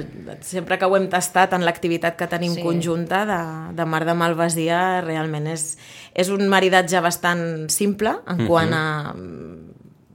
sempre 0.45 0.77
que 0.79 0.85
ho 0.85 0.95
hem 0.97 1.05
tastat 1.11 1.53
en 1.57 1.65
l'activitat 1.65 2.17
que 2.17 2.27
tenim 2.29 2.53
Sí. 2.53 2.61
conjunta 2.61 3.23
de, 3.25 3.39
de 3.75 3.85
Mar 3.89 4.03
de 4.05 4.13
Malvasia, 4.17 5.01
realment 5.01 5.47
és, 5.49 5.63
és 6.13 6.29
un 6.33 6.45
maridatge 6.49 7.01
bastant 7.01 7.43
simple 7.73 8.13
en 8.29 8.45
quant 8.47 8.73
a 8.77 8.85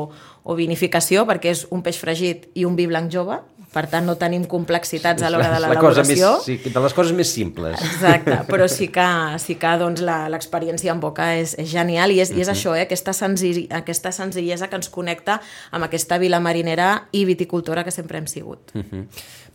o 0.45 0.57
vinificació, 0.59 1.25
perquè 1.29 1.53
és 1.55 1.65
un 1.75 1.83
peix 1.85 1.99
fregit 2.01 2.49
i 2.55 2.67
un 2.69 2.77
vi 2.79 2.87
blanc 2.91 3.11
jove, 3.13 3.41
per 3.77 3.85
tant 3.93 4.07
no 4.09 4.15
tenim 4.17 4.47
complexitats 4.49 5.23
a 5.27 5.29
l'hora 5.33 5.51
de 5.53 5.61
la 5.61 5.69
l'elaboració. 5.69 6.33
més, 6.39 6.45
sí, 6.49 6.57
de 6.65 6.81
les 6.87 6.95
coses 6.97 7.13
més 7.17 7.29
simples. 7.37 7.77
Exacte, 7.91 8.39
però 8.53 8.69
sí 8.73 8.89
que, 8.89 9.07
sí 9.43 9.59
que 9.61 9.75
doncs, 9.83 10.01
la- 10.07 10.31
l'experiència 10.33 10.95
en 10.97 11.01
boca 11.05 11.35
és, 11.37 11.53
és 11.61 11.69
genial 11.71 12.11
i 12.15 12.21
és, 12.25 12.33
i 12.33 12.41
és 12.41 12.49
això, 12.53 12.73
eh, 12.77 12.87
aquesta, 12.89 13.13
senzill, 13.17 13.67
aquesta 13.71 14.13
senzillesa 14.17 14.71
que 14.73 14.81
ens 14.81 14.89
connecta 14.89 15.41
amb 15.77 15.85
aquesta 15.85 16.17
vila 16.23 16.41
marinera 16.41 17.09
i 17.13 17.27
viticultora 17.29 17.85
que 17.85 17.93
sempre 17.93 18.19
hem 18.19 18.27
sigut. 18.27 18.73
Uh 18.75 18.83
-huh. 18.83 19.05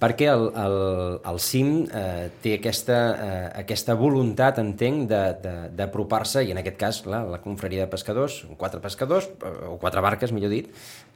Perquè 0.02 0.26
el, 0.34 0.48
el, 0.58 1.20
el 1.30 1.40
CIM 1.40 1.86
eh, 1.94 2.30
té 2.42 2.56
aquesta, 2.58 2.96
eh, 3.22 3.60
aquesta 3.62 3.94
voluntat, 3.94 4.58
entenc, 4.58 5.08
de- 5.10 5.36
de- 5.44 5.70
d'apropar-se, 5.78 6.44
i 6.44 6.52
en 6.52 6.58
aquest 6.58 6.78
cas, 6.78 7.02
clar, 7.06 7.26
la 7.30 7.38
confraria 7.44 7.82
de 7.86 7.88
pescadors, 7.92 8.40
quatre 8.58 8.80
pescadors, 8.82 9.30
eh, 9.30 9.68
o 9.70 9.78
quatre 9.78 10.02
barques, 10.02 10.32
millor 10.32 10.50
dit, 10.50 10.72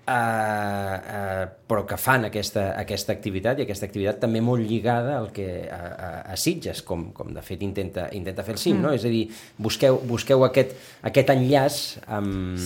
eh, 0.07 0.97
eh, 1.17 1.45
però 1.67 1.83
que 1.89 1.97
fan 1.97 2.27
aquesta, 2.29 2.67
aquesta 2.79 3.13
activitat, 3.15 3.59
i 3.59 3.65
aquesta 3.65 3.88
activitat 3.89 4.21
també 4.21 4.41
molt 4.45 4.65
lligada 4.65 5.17
al 5.17 5.31
que, 5.35 5.47
a, 5.71 5.81
a, 5.81 6.09
a 6.33 6.38
Sitges, 6.39 6.83
com, 6.85 7.09
com 7.15 7.33
de 7.33 7.43
fet 7.45 7.65
intenta, 7.65 8.07
intenta 8.17 8.45
fer 8.45 8.55
el 8.55 8.62
CIM, 8.62 8.77
mm. 8.77 8.85
no? 8.85 8.93
És 8.95 9.05
a 9.05 9.12
dir, 9.13 9.25
busqueu, 9.57 10.00
busqueu 10.09 10.45
aquest, 10.47 10.75
aquest 11.09 11.35
enllaç 11.35 11.83
amb... 12.07 12.57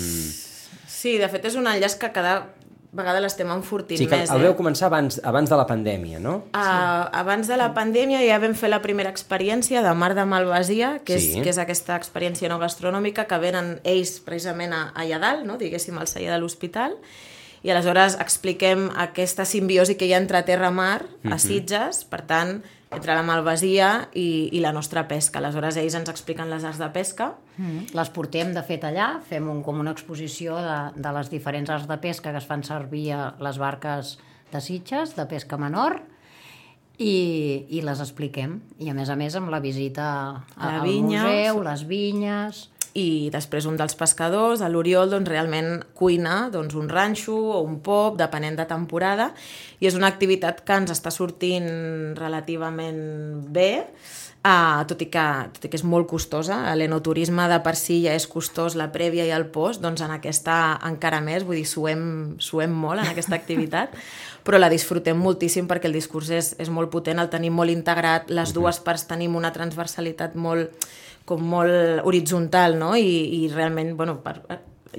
Sí, 1.00 1.16
de 1.16 1.30
fet 1.32 1.48
és 1.48 1.56
un 1.56 1.70
enllaç 1.70 1.96
que 2.00 2.12
cada 2.12 2.42
vegada 2.92 3.20
l'estem 3.22 3.50
enfortint 3.54 4.00
Sí, 4.02 4.08
que 4.10 4.18
més. 4.18 4.32
el 4.34 4.42
eh? 4.46 4.56
començar 4.58 4.88
abans, 4.90 5.20
abans 5.24 5.50
de 5.50 5.58
la 5.60 5.66
pandèmia, 5.70 6.20
no? 6.20 6.36
Uh, 6.58 7.06
abans 7.14 7.48
de 7.48 7.58
la 7.58 7.70
pandèmia 7.76 8.22
ja 8.26 8.40
vam 8.42 8.56
fer 8.58 8.70
la 8.72 8.82
primera 8.82 9.12
experiència 9.14 9.84
de 9.86 9.94
Mar 9.94 10.16
de 10.18 10.26
Malvasia, 10.26 11.00
que, 11.06 11.20
Sí. 11.20 11.38
és, 11.38 11.44
que 11.44 11.50
és 11.54 11.58
aquesta 11.62 11.96
experiència 11.96 12.50
no 12.50 12.58
gastronòmica 12.60 13.28
que 13.30 13.38
venen 13.38 13.80
ells 13.84 14.20
precisament 14.26 14.74
a, 14.74 14.92
allà 14.96 15.20
dalt, 15.20 15.46
no? 15.46 15.58
diguéssim, 15.58 15.98
al 16.02 16.08
celler 16.08 16.32
de 16.34 16.40
l'hospital, 16.40 16.98
i 17.64 17.72
aleshores 17.72 18.16
expliquem 18.22 18.88
aquesta 18.96 19.46
simbiosi 19.46 19.98
que 20.00 20.08
hi 20.08 20.14
ha 20.14 20.22
entre 20.22 20.42
terra-mar 20.48 21.02
a 21.28 21.40
Sitges, 21.42 22.06
per 22.08 22.22
tant, 22.30 22.60
entre 22.90 23.14
la 23.14 23.24
malvasia 23.26 23.90
i, 24.18 24.50
i 24.56 24.62
la 24.64 24.72
nostra 24.74 25.04
pesca. 25.10 25.38
Aleshores 25.42 25.78
ells 25.78 25.98
ens 26.00 26.10
expliquen 26.10 26.50
les 26.50 26.66
arts 26.66 26.80
de 26.82 26.88
pesca. 26.96 27.34
Mm. 27.58 27.92
Les 27.98 28.14
portem, 28.16 28.54
de 28.56 28.64
fet, 28.66 28.86
allà, 28.88 29.12
fem 29.30 29.50
un, 29.52 29.62
com 29.66 29.82
una 29.82 29.94
exposició 29.94 30.58
de, 30.64 30.80
de 30.98 31.12
les 31.20 31.30
diferents 31.30 31.70
arts 31.76 31.90
de 31.90 32.00
pesca 32.02 32.34
que 32.34 32.42
es 32.42 32.48
fan 32.50 32.66
servir 32.66 33.12
a 33.14 33.34
les 33.44 33.62
barques 33.62 34.18
de 34.50 34.64
Sitges, 34.64 35.14
de 35.20 35.28
pesca 35.30 35.60
menor, 35.62 36.00
i, 36.98 37.14
i 37.70 37.84
les 37.86 38.02
expliquem. 38.02 38.58
I 38.82 38.90
a 38.92 38.98
més 38.98 39.12
a 39.12 39.20
més 39.20 39.38
amb 39.38 39.54
la 39.54 39.62
visita 39.64 40.10
a, 40.10 40.44
A 40.58 40.66
la 40.66 40.82
al 40.82 40.90
vinya, 40.90 41.24
museu, 41.28 41.64
les 41.70 41.88
vinyes... 41.88 42.68
i 42.98 43.30
després 43.34 43.68
un 43.70 43.78
dels 43.78 43.96
pescadors, 43.98 44.64
l'Oriol, 44.66 45.12
doncs, 45.12 45.30
realment 45.30 45.84
cuina 45.94 46.50
doncs, 46.54 46.76
un 46.80 46.90
ranxo 46.90 47.36
o 47.36 47.60
un 47.62 47.80
pop, 47.86 48.18
depenent 48.18 48.58
de 48.58 48.66
temporada, 48.70 49.30
i 49.80 49.90
és 49.90 49.98
una 49.98 50.10
activitat 50.10 50.64
que 50.66 50.80
ens 50.82 50.96
està 50.96 51.12
sortint 51.14 51.70
relativament 52.18 53.04
bé, 53.54 53.72
uh, 54.46 54.86
tot, 54.88 55.02
i 55.04 55.10
que, 55.12 55.26
tot 55.56 55.66
i 55.66 55.72
que 55.72 55.80
és 55.80 55.86
molt 55.88 56.10
costosa. 56.10 56.60
L'enoturisme 56.80 57.48
de 57.52 57.60
per 57.66 57.76
si 57.80 58.02
ja 58.06 58.16
és 58.18 58.28
costós, 58.30 58.78
la 58.80 58.90
prèvia 58.94 59.28
i 59.28 59.34
el 59.36 59.48
post, 59.54 59.84
doncs 59.84 60.04
en 60.06 60.14
aquesta 60.16 60.80
encara 60.88 61.22
més, 61.24 61.46
vull 61.48 61.60
dir, 61.60 61.68
suem, 61.70 62.02
suem 62.42 62.74
molt 62.74 63.04
en 63.04 63.12
aquesta 63.12 63.38
activitat, 63.38 63.96
però 64.46 64.60
la 64.60 64.72
disfrutem 64.72 65.20
moltíssim 65.20 65.68
perquè 65.70 65.90
el 65.90 65.98
discurs 65.98 66.32
és, 66.34 66.56
és 66.60 66.72
molt 66.74 66.92
potent, 66.94 67.20
el 67.22 67.30
tenim 67.32 67.56
molt 67.56 67.74
integrat, 67.74 68.32
les 68.34 68.56
dues 68.56 68.82
parts 68.84 69.08
tenim 69.10 69.36
una 69.38 69.54
transversalitat 69.56 70.36
molt 70.40 70.90
com 71.26 71.42
molt 71.44 72.02
horitzontal, 72.04 72.78
no? 72.80 72.96
I, 72.96 73.44
i 73.44 73.48
realment, 73.54 73.96
bueno, 73.98 74.20
per, 74.24 74.42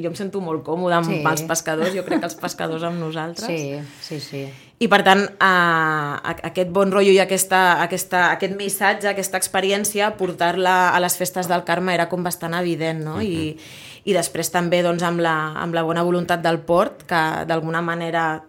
jo 0.00 0.06
em 0.08 0.14
sento 0.14 0.40
molt 0.40 0.62
còmode 0.62 0.94
amb 0.94 1.06
Sí. 1.10 1.22
els 1.26 1.42
pescadors, 1.42 1.94
jo 1.94 2.04
crec 2.06 2.20
que 2.20 2.26
els 2.30 2.36
pescadors 2.38 2.82
amb 2.86 3.00
nosaltres. 3.00 3.46
Sí, 3.46 3.80
sí, 4.00 4.20
sí. 4.20 4.44
I 4.80 4.86
per 4.88 5.02
tant, 5.04 5.20
eh, 5.20 6.34
aquest 6.46 6.70
bon 6.72 6.90
rotllo 6.92 7.10
i 7.12 7.18
aquesta, 7.20 7.82
aquesta, 7.82 8.30
aquest 8.32 8.54
missatge, 8.56 9.08
aquesta 9.10 9.36
experiència, 9.36 10.16
portar-la 10.16 10.90
a 10.94 11.00
les 11.00 11.16
festes 11.18 11.48
del 11.50 11.64
Carme 11.64 11.92
era 11.92 12.08
com 12.08 12.22
bastant 12.24 12.54
evident, 12.54 13.02
no? 13.04 13.20
I, 13.20 13.58
i 14.04 14.12
després 14.16 14.48
també 14.50 14.80
doncs, 14.82 15.02
amb, 15.02 15.20
la, 15.20 15.34
amb 15.60 15.74
la 15.74 15.82
bona 15.82 16.02
voluntat 16.02 16.40
del 16.40 16.60
port, 16.60 17.02
que 17.10 17.44
d'alguna 17.46 17.82
manera 17.82 18.44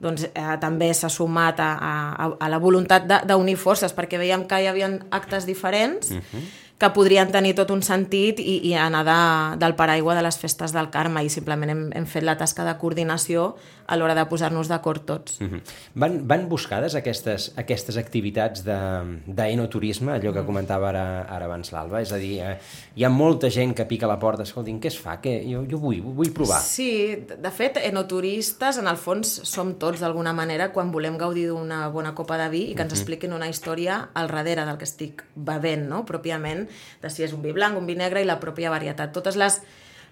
doncs, 0.00 0.26
eh, 0.34 0.56
també 0.60 0.90
s'ha 0.92 1.08
sumat 1.08 1.60
a, 1.60 1.70
a, 1.78 2.26
a 2.40 2.48
la 2.50 2.58
voluntat 2.58 3.06
de- 3.08 3.22
d'unir 3.30 3.56
forces, 3.56 3.94
perquè 3.96 4.18
veiem 4.18 4.42
que 4.48 4.58
hi 4.60 4.66
havia 4.66 4.90
actes 5.10 5.46
diferents, 5.46 6.10
uh 6.10 6.16
-huh 6.20 6.46
que 6.76 6.90
podrien 6.92 7.30
tenir 7.32 7.54
tot 7.56 7.70
un 7.72 7.80
sentit 7.82 8.36
i, 8.42 8.58
i 8.68 8.74
anar 8.76 9.00
de, 9.06 9.14
del 9.62 9.74
paraigua 9.78 10.14
de 10.14 10.20
les 10.26 10.36
festes 10.36 10.74
del 10.76 10.90
Carme 10.92 11.22
i 11.24 11.30
simplement 11.32 11.70
hem, 11.72 11.84
hem 11.96 12.04
fet 12.06 12.22
la 12.26 12.34
tasca 12.36 12.66
de 12.68 12.74
coordinació 12.76 13.54
a 13.86 13.94
l'hora 13.96 14.16
de 14.18 14.24
posar-nos 14.26 14.68
d'acord 14.68 15.04
tots. 15.06 15.38
Mhm. 15.40 15.60
Van, 15.94 16.16
van 16.28 16.48
buscades 16.50 16.96
aquestes, 16.98 17.52
aquestes 17.56 17.96
activitats 17.96 18.64
de- 18.66 19.22
d'enoturisme, 19.26 20.12
allò 20.12 20.32
que 20.34 20.44
comentava 20.44 20.88
ara, 20.90 21.04
ara 21.22 21.46
abans 21.46 21.70
l'Alba? 21.72 22.00
És 22.02 22.12
a 22.12 22.18
dir, 22.20 22.40
eh, 22.40 22.58
hi 22.96 23.04
ha 23.04 23.08
molta 23.08 23.48
gent 23.48 23.72
que 23.78 23.86
pica 23.86 24.04
a 24.04 24.08
la 24.10 24.18
porta, 24.18 24.42
escoltin, 24.42 24.80
què 24.80 24.88
es 24.90 24.98
fa? 24.98 25.16
Què? 25.22 25.36
Jo, 25.50 25.64
jo 25.70 25.78
vull, 25.78 26.02
vull 26.02 26.32
provar. 26.34 26.60
Sí, 26.60 27.14
de 27.28 27.36
de 27.46 27.50
fet, 27.54 27.78
enoturistes, 27.86 28.78
en 28.78 28.88
el 28.90 28.96
fons, 28.98 29.40
som 29.44 29.74
tots 29.78 30.00
d'alguna 30.02 30.32
manera 30.34 30.72
quan 30.74 30.90
volem 30.92 31.16
gaudir 31.16 31.46
d'una 31.48 31.88
bona 31.94 32.12
copa 32.14 32.36
de 32.38 32.48
vi 32.50 32.62
i 32.72 32.74
que 32.74 32.82
ens 32.82 32.92
expliquin 32.92 33.32
una 33.32 33.48
història 33.48 34.08
al 34.14 34.26
darrere 34.28 34.64
del 34.66 34.76
que 34.78 34.84
estic 34.84 35.22
bevent, 35.36 35.86
no? 35.88 36.04
pròpiament, 36.04 36.65
de 37.02 37.10
si 37.10 37.26
és 37.26 37.34
un 37.36 37.42
vi 37.42 37.54
blanc, 37.56 37.78
un 37.78 37.86
vi 37.86 37.96
negre 37.98 38.22
i 38.22 38.28
la 38.28 38.40
pròpia 38.42 38.72
varietat. 38.72 39.12
Totes 39.14 39.38
les 39.40 39.60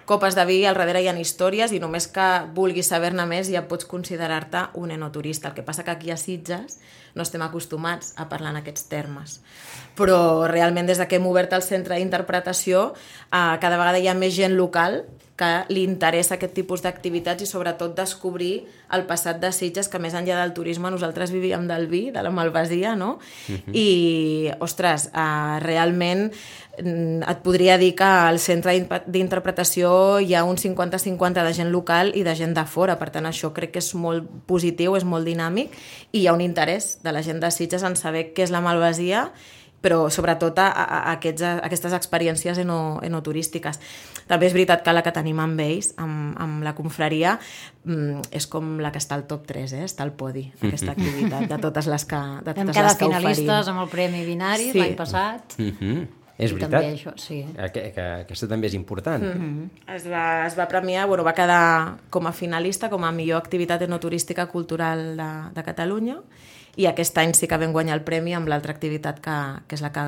copes 0.04 0.36
de 0.36 0.44
vi 0.44 0.58
al 0.68 0.76
darrere 0.76 1.00
hi 1.00 1.08
ha 1.08 1.16
històries 1.16 1.72
i 1.72 1.80
només 1.80 2.06
que 2.12 2.26
vulguis 2.54 2.90
saber-ne 2.92 3.24
més 3.26 3.48
ja 3.48 3.64
pots 3.68 3.88
considerar-te 3.88 4.66
un 4.80 4.92
enoturista. 4.92 5.48
El 5.48 5.54
que 5.54 5.64
passa 5.64 5.84
que 5.84 5.94
aquí 5.94 6.10
a 6.10 6.18
Sitges 6.20 6.78
no 7.14 7.22
estem 7.22 7.42
acostumats 7.42 8.12
a 8.16 8.28
parlar 8.28 8.52
en 8.52 8.60
aquests 8.60 8.88
termes. 8.90 9.40
Però 9.96 10.46
realment 10.50 10.86
des 10.86 11.00
de 11.00 11.08
que 11.08 11.16
hem 11.16 11.26
obert 11.26 11.52
el 11.56 11.62
centre 11.62 11.96
d'interpretació 11.96 12.92
eh, 12.92 13.56
cada 13.60 13.78
vegada 13.78 13.98
hi 13.98 14.08
ha 14.08 14.18
més 14.18 14.34
gent 14.36 14.56
local 14.58 15.04
que 15.36 15.64
li 15.68 15.82
interessa 15.82 16.36
aquest 16.36 16.52
tipus 16.54 16.82
d'activitats 16.84 17.42
i 17.42 17.46
sobretot 17.50 17.96
descobrir 17.98 18.68
el 18.94 19.02
passat 19.08 19.40
de 19.42 19.48
Sitges, 19.50 19.88
que 19.90 19.98
més 19.98 20.14
enllà 20.14 20.36
del 20.38 20.52
turisme 20.54 20.92
nosaltres 20.94 21.32
vivíem 21.34 21.64
del 21.66 21.88
vi, 21.90 22.04
de 22.14 22.22
la 22.22 22.30
malvasia, 22.30 22.92
no? 22.94 23.16
I, 23.74 24.50
ostres, 24.62 25.08
uh, 25.10 25.58
realment 25.64 26.28
mm, 26.78 27.24
et 27.26 27.42
podria 27.42 27.74
dir 27.82 27.96
que 27.98 28.06
al 28.06 28.38
centre 28.38 28.76
d'in- 28.76 28.86
d'interpretació 29.10 30.20
hi 30.22 30.34
ha 30.38 30.44
un 30.46 30.54
50-50 30.56 31.42
de 31.42 31.52
gent 31.56 31.72
local 31.74 32.12
i 32.14 32.22
de 32.22 32.36
gent 32.38 32.54
de 32.54 32.64
fora, 32.70 32.94
per 33.00 33.10
tant 33.10 33.26
això 33.26 33.50
crec 33.56 33.74
que 33.74 33.82
és 33.82 33.90
molt 33.98 34.28
positiu, 34.46 34.94
és 34.94 35.02
molt 35.04 35.26
dinàmic 35.26 35.74
i 36.12 36.22
hi 36.22 36.26
ha 36.28 36.36
un 36.36 36.40
interès 36.46 36.98
de 37.02 37.10
la 37.10 37.22
gent 37.26 37.42
de 37.42 37.50
Sitges 37.50 37.82
en 37.82 37.96
saber 37.98 38.28
què 38.36 38.46
és 38.46 38.54
la 38.54 38.62
malvasia 38.62 39.32
però 39.84 40.06
sobretot 40.08 40.56
a, 40.62 40.70
a, 40.72 40.84
a, 40.84 41.00
aquests, 41.18 41.44
a 41.44 41.52
aquestes 41.66 41.92
experiències 41.92 42.56
eno, 42.62 42.78
enoturístiques. 43.04 43.80
També 44.30 44.48
és 44.48 44.56
veritat 44.56 44.80
que 44.86 44.94
la 44.96 45.02
que 45.04 45.12
tenim 45.12 45.42
amb 45.44 45.60
ells, 45.60 45.92
amb, 46.00 46.32
amb 46.40 46.64
la 46.64 46.72
confraria, 46.78 47.36
mm, 47.84 48.30
és 48.32 48.48
com 48.48 48.78
la 48.80 48.94
que 48.94 49.02
està 49.02 49.18
al 49.18 49.26
top 49.28 49.44
3, 49.50 49.76
eh? 49.76 49.84
està 49.84 50.06
al 50.06 50.14
podi, 50.16 50.46
aquesta 50.56 50.94
activitat, 50.96 51.44
de 51.52 51.60
totes 51.60 51.90
les 51.92 52.08
que, 52.08 52.16
de 52.16 52.56
Vam 52.56 52.60
totes 52.62 52.78
quedar 52.78 52.88
les 52.88 52.98
que 52.98 53.10
finalistes 53.10 53.60
oferim. 53.60 53.74
amb 53.74 53.84
el 53.84 53.92
Premi 53.92 54.24
Binari 54.24 54.70
Sí. 54.72 54.78
l'any 54.78 54.96
passat. 54.96 55.58
Mm 55.58 55.72
-hmm. 55.80 56.06
És 56.36 56.50
I 56.50 56.54
veritat. 56.54 56.70
també 56.70 56.94
això, 56.94 57.12
sí. 57.16 57.46
Que, 57.72 57.92
que, 57.94 58.00
aquesta 58.24 58.48
també 58.48 58.66
és 58.66 58.74
important. 58.74 59.22
Mm 59.22 59.40
-hmm. 59.40 59.94
Es 59.94 60.08
va, 60.10 60.46
es 60.46 60.58
va 60.58 60.66
premiar, 60.66 61.06
bueno, 61.06 61.22
va 61.22 61.32
quedar 61.32 61.98
com 62.10 62.26
a 62.26 62.32
finalista, 62.32 62.88
com 62.88 63.04
a 63.04 63.12
millor 63.12 63.36
activitat 63.38 63.82
enoturística 63.82 64.46
cultural 64.46 65.16
de, 65.16 65.54
de 65.54 65.62
Catalunya 65.62 66.16
i 66.76 66.88
aquest 66.90 67.18
any 67.22 67.34
sí 67.36 67.48
que 67.50 67.58
vam 67.60 67.74
guanyar 67.74 67.98
el 67.98 68.04
premi 68.06 68.34
amb 68.34 68.50
l'altra 68.50 68.74
activitat 68.74 69.20
que, 69.24 69.36
que 69.68 69.78
és 69.78 69.84
la 69.84 69.92
que 69.94 70.04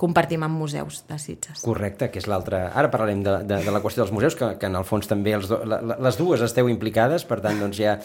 compartim 0.00 0.40
amb 0.46 0.56
museus 0.56 1.02
de 1.08 1.18
Sitges. 1.20 1.60
Correcte, 1.60 2.08
que 2.08 2.20
és 2.22 2.28
l'altra... 2.30 2.70
Ara 2.72 2.88
parlarem 2.92 3.20
de, 3.24 3.34
de, 3.44 3.58
de 3.66 3.74
la 3.74 3.82
qüestió 3.84 4.02
dels 4.02 4.14
museus, 4.16 4.36
que, 4.38 4.54
que 4.60 4.70
en 4.70 4.78
el 4.80 4.86
fons 4.88 5.10
també 5.10 5.34
els 5.36 5.50
do, 5.50 5.60
la, 5.68 5.80
les 5.92 6.16
dues 6.16 6.40
esteu 6.46 6.70
implicades, 6.72 7.26
per 7.28 7.42
tant, 7.44 7.60
doncs 7.60 7.76
ja, 7.76 7.98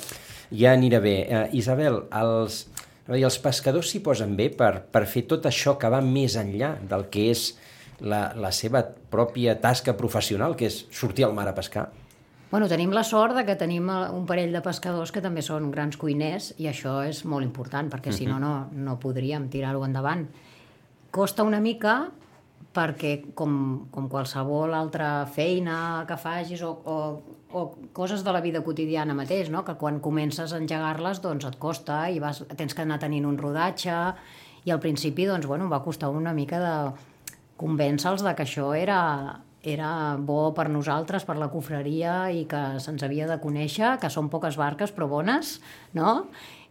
ja 0.52 0.74
anirà 0.76 1.00
bé. 1.04 1.16
Uh, 1.24 1.46
Isabel, 1.56 2.02
els, 2.20 2.66
veure, 3.08 3.22
els 3.30 3.40
pescadors 3.40 3.94
s'hi 3.94 4.04
posen 4.04 4.36
bé 4.36 4.50
per, 4.52 4.74
per 4.92 5.06
fer 5.08 5.24
tot 5.32 5.48
això 5.48 5.78
que 5.80 5.92
va 5.92 6.04
més 6.04 6.36
enllà 6.42 6.76
del 6.84 7.08
que 7.14 7.30
és 7.32 7.48
la, 8.04 8.28
la 8.36 8.52
seva 8.52 8.84
pròpia 8.84 9.56
tasca 9.64 9.96
professional, 9.96 10.60
que 10.60 10.68
és 10.68 10.84
sortir 10.92 11.24
al 11.24 11.38
mar 11.38 11.48
a 11.48 11.56
pescar? 11.56 11.88
Bueno, 12.56 12.70
tenim 12.72 12.94
la 12.96 13.02
sort 13.04 13.36
de 13.36 13.42
que 13.44 13.58
tenim 13.60 13.90
eh, 13.92 13.96
un 14.16 14.24
parell 14.24 14.54
de 14.56 14.62
pescadors 14.64 15.12
que 15.12 15.20
també 15.20 15.42
són 15.44 15.66
grans 15.74 15.98
cuiners 16.00 16.54
i 16.64 16.70
això 16.70 17.02
és 17.04 17.18
molt 17.28 17.44
important 17.44 17.90
perquè 17.92 18.14
si 18.16 18.24
no, 18.30 18.38
no, 18.40 18.52
no 18.72 18.94
podríem 18.96 19.50
tirar-ho 19.52 19.82
endavant. 19.84 20.22
Costa 21.12 21.44
una 21.44 21.60
mica 21.60 21.98
perquè 22.72 23.12
com, 23.36 23.58
com 23.92 24.08
qualsevol 24.08 24.72
altra 24.72 25.26
feina 25.36 26.06
que 26.08 26.16
facis 26.16 26.64
o, 26.64 26.70
o, 26.72 26.96
o 27.52 27.66
coses 27.92 28.24
de 28.24 28.32
la 28.32 28.40
vida 28.46 28.64
quotidiana 28.64 29.18
mateix, 29.20 29.52
no? 29.52 29.66
que 29.68 29.76
quan 29.76 30.00
comences 30.00 30.56
a 30.56 30.62
engegar-les 30.64 31.20
doncs 31.28 31.50
et 31.52 31.60
costa 31.60 32.06
i 32.08 32.24
vas, 32.24 32.40
tens 32.56 32.72
que 32.72 32.86
anar 32.88 33.02
tenint 33.04 33.28
un 33.28 33.36
rodatge 33.36 33.98
i 34.64 34.72
al 34.72 34.80
principi 34.80 35.28
doncs, 35.28 35.44
bueno, 35.44 35.68
va 35.68 35.84
costar 35.84 36.08
una 36.08 36.32
mica 36.32 36.64
de 36.64 36.76
convèncer-los 37.60 38.24
de 38.24 38.32
que 38.32 38.48
això 38.48 38.72
era, 38.80 39.02
era 39.66 40.16
bo 40.22 40.54
per 40.54 40.70
nosaltres, 40.70 41.26
per 41.26 41.38
la 41.42 41.50
cofreria 41.50 42.30
i 42.32 42.46
que 42.50 42.80
se'ns 42.84 43.04
havia 43.04 43.28
de 43.28 43.40
conèixer, 43.42 43.96
que 44.02 44.12
són 44.14 44.30
poques 44.30 44.60
barques 44.62 44.94
però 44.96 45.10
bones, 45.12 45.58
no? 45.98 46.22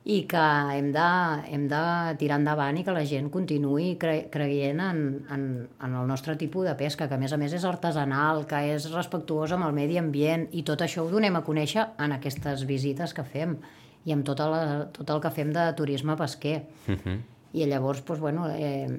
i 0.04 0.18
que 0.28 0.40
hem 0.76 0.90
de, 0.92 1.04
hem 1.48 1.62
de 1.68 1.82
tirar 2.20 2.36
endavant 2.36 2.76
i 2.76 2.82
que 2.84 2.92
la 2.92 3.06
gent 3.08 3.30
continuï 3.32 3.94
cre 4.00 4.26
creient 4.32 4.82
en, 4.84 4.98
en, 5.32 5.46
en 5.80 5.94
el 5.96 6.10
nostre 6.10 6.34
tipus 6.36 6.68
de 6.68 6.74
pesca, 6.76 7.08
que 7.08 7.16
a 7.16 7.20
més 7.20 7.32
a 7.32 7.38
més 7.40 7.54
és 7.56 7.64
artesanal, 7.64 8.44
que 8.48 8.60
és 8.74 8.90
respectuós 8.92 9.54
amb 9.56 9.64
el 9.64 9.72
medi 9.72 9.96
ambient 10.00 10.44
i 10.52 10.60
tot 10.68 10.84
això 10.84 11.06
ho 11.06 11.08
donem 11.12 11.40
a 11.40 11.44
conèixer 11.46 11.86
en 12.04 12.12
aquestes 12.18 12.66
visites 12.68 13.16
que 13.16 13.24
fem 13.24 13.56
i 14.04 14.12
amb 14.12 14.28
tota 14.28 14.50
la, 14.52 14.62
tot 14.92 15.08
el 15.08 15.24
que 15.24 15.32
fem 15.32 15.54
de 15.56 15.70
turisme 15.78 16.16
pesquer. 16.20 16.58
Uh 16.84 17.00
-huh. 17.00 17.18
I 17.54 17.66
llavors, 17.66 18.04
doncs, 18.04 18.20
bueno, 18.20 18.50
eh, 18.50 18.90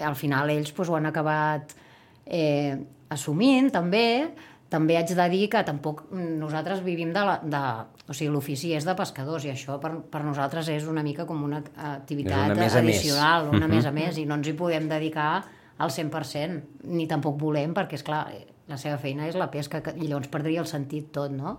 al 0.00 0.16
final 0.16 0.48
ells 0.48 0.72
doncs, 0.72 0.88
ho 0.88 0.96
han 0.96 1.06
acabat 1.06 1.74
eh, 2.24 2.78
assumint 3.14 3.70
també, 3.74 4.30
també 4.70 4.96
haig 4.98 5.12
de 5.14 5.26
dir 5.30 5.48
que 5.52 5.62
tampoc 5.66 6.04
nosaltres 6.12 6.82
vivim 6.84 7.12
de 7.14 7.22
la... 7.24 7.38
De, 7.42 7.60
o 8.04 8.12
sigui, 8.12 8.30
l'ofici 8.34 8.72
és 8.76 8.84
de 8.84 8.92
pescadors 8.98 9.44
i 9.46 9.52
això 9.54 9.78
per, 9.80 9.94
per 10.12 10.20
nosaltres 10.26 10.68
és 10.74 10.84
una 10.90 11.02
mica 11.06 11.24
com 11.28 11.42
una 11.46 11.62
activitat 11.94 12.50
una 12.50 12.58
més 12.58 12.74
a 12.74 12.82
més. 12.82 12.96
addicional, 12.98 13.48
una 13.48 13.66
Mhm. 13.66 13.74
més 13.74 13.86
a 13.86 13.92
més, 13.92 14.18
i 14.18 14.26
no 14.26 14.34
ens 14.40 14.48
hi 14.50 14.52
podem 14.58 14.88
dedicar 14.90 15.44
al 15.78 15.90
100%, 15.90 16.60
ni 16.84 17.06
tampoc 17.10 17.38
volem, 17.40 17.72
perquè, 17.74 17.94
és 17.98 18.02
clar 18.06 18.26
la 18.68 18.76
seva 18.76 18.98
feina 18.98 19.26
és 19.28 19.34
la 19.36 19.50
pesca, 19.50 19.80
i 19.96 20.06
llavors 20.08 20.28
perdria 20.28 20.60
el 20.60 20.66
sentit 20.66 21.10
tot, 21.12 21.30
no? 21.32 21.58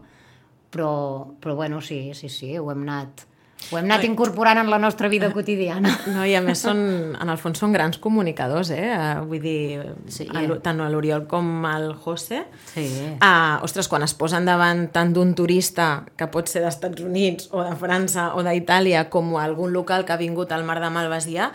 Però, 0.71 1.27
però 1.39 1.55
bueno, 1.55 1.81
sí, 1.81 2.13
sí, 2.13 2.29
sí, 2.29 2.57
ho 2.57 2.69
hem 2.71 2.81
anat 2.83 3.25
Ho 3.71 3.77
hem 3.79 3.85
anat 3.89 4.03
incorporant 4.05 4.59
en 4.61 4.69
la 4.69 4.77
nostra 4.81 5.09
vida 5.09 5.31
quotidiana. 5.33 5.91
No, 6.15 6.25
i 6.27 6.35
a 6.37 6.41
més 6.45 6.61
són, 6.61 6.79
en 7.17 7.31
el 7.31 7.39
fons 7.41 7.59
són 7.59 7.73
grans 7.73 7.97
comunicadors, 8.01 8.69
eh? 8.75 8.91
Uh, 8.93 9.23
vull 9.27 9.41
dir, 9.41 9.81
Sí. 10.11 10.27
el, 10.31 10.53
tant 10.63 10.79
l'Oriol 10.91 11.25
com 11.27 11.65
el 11.69 11.89
José. 12.05 12.43
Sí. 12.73 12.85
Uh, 13.17 13.63
ostres, 13.65 13.89
quan 13.91 14.05
es 14.05 14.13
posen 14.13 14.45
davant 14.45 14.85
tant 14.93 15.13
d'un 15.15 15.33
turista 15.37 16.03
que 16.17 16.27
pot 16.31 16.47
ser 16.51 16.61
d'Estats 16.65 17.01
Units 17.01 17.49
o 17.51 17.63
de 17.65 17.73
França 17.79 18.31
o 18.35 18.43
d'Itàlia 18.45 19.07
com 19.09 19.33
algun 19.41 19.73
local 19.73 20.05
que 20.05 20.13
ha 20.13 20.21
vingut 20.21 20.51
al 20.53 20.63
Mar 20.67 20.79
de 20.83 20.91
Malvasia, 20.93 21.51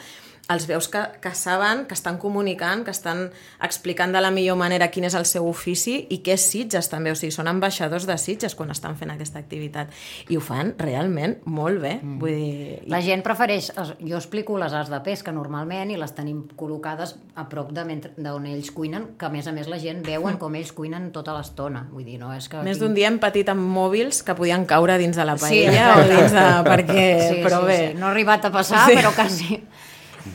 els 0.51 0.67
veus 0.67 0.89
que, 0.91 1.01
que 1.23 1.31
saben, 1.39 1.85
que 1.87 1.95
estan 1.95 2.19
comunicant, 2.19 2.83
que 2.85 2.91
estan 2.91 3.29
explicant 3.63 4.13
de 4.13 4.21
la 4.21 4.33
millor 4.35 4.57
manera 4.59 4.89
quin 4.91 5.05
és 5.07 5.15
el 5.15 5.27
seu 5.29 5.47
ofici 5.49 5.97
i 6.11 6.19
què 6.27 6.35
és 6.35 6.47
Sitges 6.51 6.89
també, 6.91 7.13
o 7.13 7.19
sigui, 7.19 7.31
són 7.35 7.47
ambaixadors 7.51 8.07
de 8.09 8.17
Sitges 8.19 8.57
quan 8.59 8.73
estan 8.75 8.97
fent 8.99 9.13
aquesta 9.15 9.39
activitat 9.39 9.93
i 10.29 10.37
ho 10.37 10.43
fan 10.43 10.73
realment 10.81 11.37
molt 11.47 11.79
bé 11.83 11.93
mm. 12.03 12.19
vull 12.19 12.35
dir, 12.35 12.79
La 12.91 13.01
gent 13.05 13.23
prefereix... 13.27 13.71
Jo 14.01 14.17
explico 14.19 14.57
les 14.59 14.73
arts 14.75 14.91
de 14.91 14.99
pesca 15.07 15.31
normalment 15.33 15.91
i 15.95 15.99
les 16.01 16.13
tenim 16.17 16.43
col·locades 16.59 17.15
a 17.39 17.45
prop 17.49 17.71
de 17.77 17.85
mentre- 17.87 18.13
d'on 18.19 18.47
ells 18.51 18.71
cuinen, 18.75 19.11
que 19.21 19.27
a 19.29 19.31
més 19.31 19.47
a 19.47 19.53
més 19.55 19.69
la 19.71 19.79
gent 19.79 20.03
veuen 20.07 20.39
com 20.41 20.55
ells 20.59 20.73
cuinen 20.75 21.11
tota 21.15 21.35
l'estona. 21.37 21.85
Vull 21.93 22.05
dir, 22.09 22.19
no 22.19 22.33
és 22.35 22.49
que... 22.51 22.59
Més 22.67 22.81
d'un 22.81 22.95
dia 22.97 23.07
hem 23.11 23.21
patit 23.23 23.49
amb 23.53 23.63
mòbils 23.71 24.23
que 24.27 24.35
podien 24.35 24.67
caure 24.67 24.99
dins 24.99 25.17
de 25.17 25.25
la 25.29 25.37
Sí, 25.39 25.63
paella 25.63 25.87
o 26.01 26.09
dins 26.11 26.35
de... 26.35 26.45
perquè... 26.67 27.07
sí, 27.29 27.39
però 27.45 27.63
sí, 27.63 27.71
bé, 27.71 27.79
sí. 27.93 28.01
No 28.01 28.09
ha 28.09 28.13
arribat 28.17 28.51
a 28.51 28.53
passar, 28.55 28.83
Sí. 28.89 28.97
sí. 28.97 28.99
però 28.99 29.15
quasi. 29.15 29.61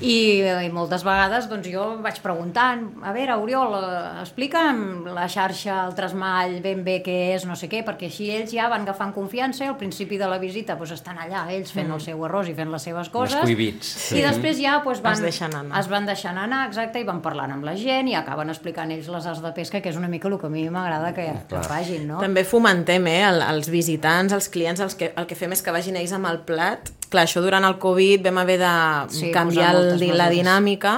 I, 0.04 0.44
I 0.44 0.70
moltes 0.74 1.06
vegades 1.08 1.46
doncs, 1.48 1.70
jo 1.72 1.86
vaig 2.04 2.18
preguntant, 2.24 2.84
a 3.06 3.14
veure, 3.16 3.38
Oriol, 3.40 3.76
eh, 3.80 4.22
explica'm 4.26 5.06
la 5.16 5.28
xarxa, 5.32 5.78
el 5.88 5.96
trasmall, 5.96 6.58
ben 6.64 6.84
bé 6.84 6.98
què 7.06 7.16
és, 7.36 7.46
no 7.48 7.56
sé 7.56 7.70
què, 7.72 7.84
perquè 7.88 8.10
així 8.10 8.28
ells 8.36 8.52
ja 8.52 8.68
van 8.72 8.84
agafant 8.84 9.14
confiança 9.16 9.64
i 9.64 9.70
al 9.72 9.78
principi 9.80 10.20
de 10.20 10.28
la 10.28 10.40
visita 10.42 10.76
doncs, 10.76 10.92
estan 10.98 11.22
allà, 11.24 11.46
ells 11.56 11.72
fent 11.76 11.92
el 11.96 12.02
seu 12.04 12.26
arròs 12.28 12.50
i 12.52 12.56
fent 12.58 12.74
les 12.74 12.88
seves 12.90 13.10
coses. 13.14 13.40
cuivits. 13.46 13.94
I 14.18 14.26
després 14.26 14.60
ja 14.60 14.82
doncs, 14.84 15.02
van, 15.06 15.16
Es 15.16 15.24
deixen 15.24 15.56
anar. 15.56 15.80
es 15.80 15.88
van 15.92 16.06
deixant 16.06 16.38
anar, 16.38 16.66
exacte, 16.68 17.00
i 17.00 17.08
van 17.08 17.22
parlant 17.24 17.56
amb 17.56 17.64
la 17.64 17.76
gent 17.80 18.10
i 18.12 18.16
acaben 18.20 18.52
explicant 18.52 18.92
ells 18.92 19.08
les 19.08 19.26
arts 19.32 19.42
de 19.42 19.54
pesca, 19.56 19.82
que 19.82 19.90
és 19.90 19.96
una 19.98 20.10
mica 20.12 20.28
el 20.28 20.40
que 20.40 20.48
a 20.48 20.50
mi 20.50 20.68
m'agrada 20.70 21.14
que, 21.14 21.30
que 21.48 21.64
facin, 21.64 22.08
no? 22.08 22.20
També 22.20 22.44
fomentem 22.44 23.08
eh, 23.08 23.22
el, 23.30 23.42
els 23.46 23.70
visitants, 23.70 24.34
els 24.34 24.50
clients, 24.50 24.82
els 24.82 24.96
que, 24.96 25.14
el 25.16 25.28
que 25.30 25.36
fem 25.40 25.54
és 25.56 25.62
que 25.62 25.72
vagin 25.72 25.96
ells 25.96 26.12
amb 26.18 26.28
el 26.28 26.42
plat. 26.48 26.92
Clar, 27.16 27.24
això 27.30 27.40
durant 27.44 27.64
el 27.64 27.78
Covid 27.80 28.26
vam 28.28 28.42
haver 28.44 28.60
de 28.60 28.74
Sí, 29.16 29.32
canviar 29.32 29.72
el, 29.76 29.86
la 29.96 29.96
mesures. 30.28 30.34
dinàmica, 30.36 30.96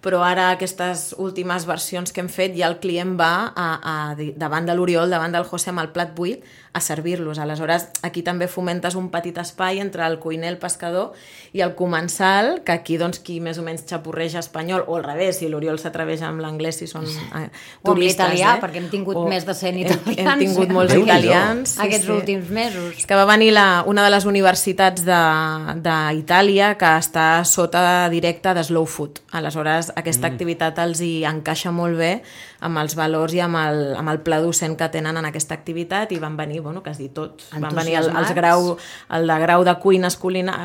però 0.00 0.22
ara 0.24 0.50
aquestes 0.54 1.10
últimes 1.18 1.66
versions 1.68 2.12
que 2.14 2.22
hem 2.22 2.28
fet 2.32 2.54
ja 2.56 2.68
el 2.70 2.78
client 2.80 3.16
va 3.18 3.50
a, 3.52 3.66
a, 3.82 3.94
davant 4.38 4.64
de 4.64 4.74
l'Oriol, 4.78 5.10
davant 5.10 5.34
del 5.34 5.44
José 5.44 5.70
amb 5.74 5.82
el 5.82 5.90
plat 5.92 6.14
buit 6.16 6.40
a 6.78 6.80
servir-los. 6.80 7.38
Aleshores, 7.42 7.88
aquí 8.06 8.22
també 8.22 8.48
fomentes 8.48 8.94
un 8.96 9.10
petit 9.12 9.36
espai 9.38 9.82
entre 9.82 10.06
el 10.06 10.18
cuiner, 10.22 10.48
el 10.54 10.58
pescador 10.58 11.12
i 11.52 11.60
el 11.64 11.74
comensal, 11.74 12.62
que 12.64 12.72
aquí, 12.72 12.96
doncs, 13.00 13.20
qui 13.24 13.38
més 13.44 13.58
o 13.58 13.64
menys 13.66 13.84
xapurreja 13.88 14.40
espanyol, 14.40 14.84
o 14.86 14.96
al 14.96 15.04
revés, 15.04 15.38
si 15.40 15.48
l'Oriol 15.48 15.78
s'atreveix 15.80 16.22
amb 16.26 16.40
l'anglès, 16.44 16.80
si 16.80 16.88
són 16.90 17.04
eh, 17.04 17.48
O 17.82 17.90
amb 17.90 17.92
turistes, 17.92 18.24
l'italià, 18.24 18.56
eh? 18.56 18.62
perquè 18.62 18.82
hem 18.82 18.88
tingut 18.92 19.16
O 19.18 19.26
més 19.28 19.46
de 19.46 19.54
100 19.54 19.76
hem- 19.76 19.86
italians. 19.86 20.18
Hem, 20.18 20.42
tingut 20.44 20.72
molts 20.74 20.92
Déu-n'hi-do. 20.92 21.12
italians. 21.12 21.78
Aquests 21.78 22.08
últims 22.14 22.50
mesos. 22.50 22.98
És 22.98 23.06
que 23.06 23.18
va 23.18 23.24
venir 23.28 23.52
la, 23.52 23.82
una 23.86 24.04
de 24.04 24.10
les 24.14 24.24
universitats 24.24 25.04
de- 25.04 25.78
d'Itàlia 25.84 26.74
que 26.78 26.92
està 26.98 27.44
sota 27.44 28.08
directe 28.08 28.54
de 28.54 28.64
Slow 28.64 28.86
Food. 28.86 29.20
Aleshores, 29.32 29.92
aquesta 29.96 30.28
mm. 30.28 30.32
activitat 30.32 30.78
els 30.84 31.00
hi 31.00 31.24
encaixa 31.28 31.72
molt 31.74 31.98
bé 31.98 32.12
amb 32.60 32.78
els 32.78 32.94
valors 32.98 33.34
i 33.34 33.40
amb 33.40 33.56
el, 33.60 33.82
amb 33.98 34.10
el 34.10 34.20
pla 34.24 34.40
docent 34.42 34.76
que 34.78 34.88
tenen 34.92 35.16
en 35.16 35.28
aquesta 35.28 35.54
activitat 35.54 36.12
i 36.12 36.18
van 36.22 36.36
venir, 36.36 36.60
bueno, 36.68 36.82
quasi 36.84 37.08
tots. 37.08 37.48
Van 37.56 37.74
venir 37.74 37.96
el, 38.02 38.10
els 38.20 38.32
grau, 38.36 38.74
el 39.16 39.32
de 39.32 39.38
grau 39.42 39.64
de 39.66 39.74
cuines 39.82 40.18
culina, 40.20 40.56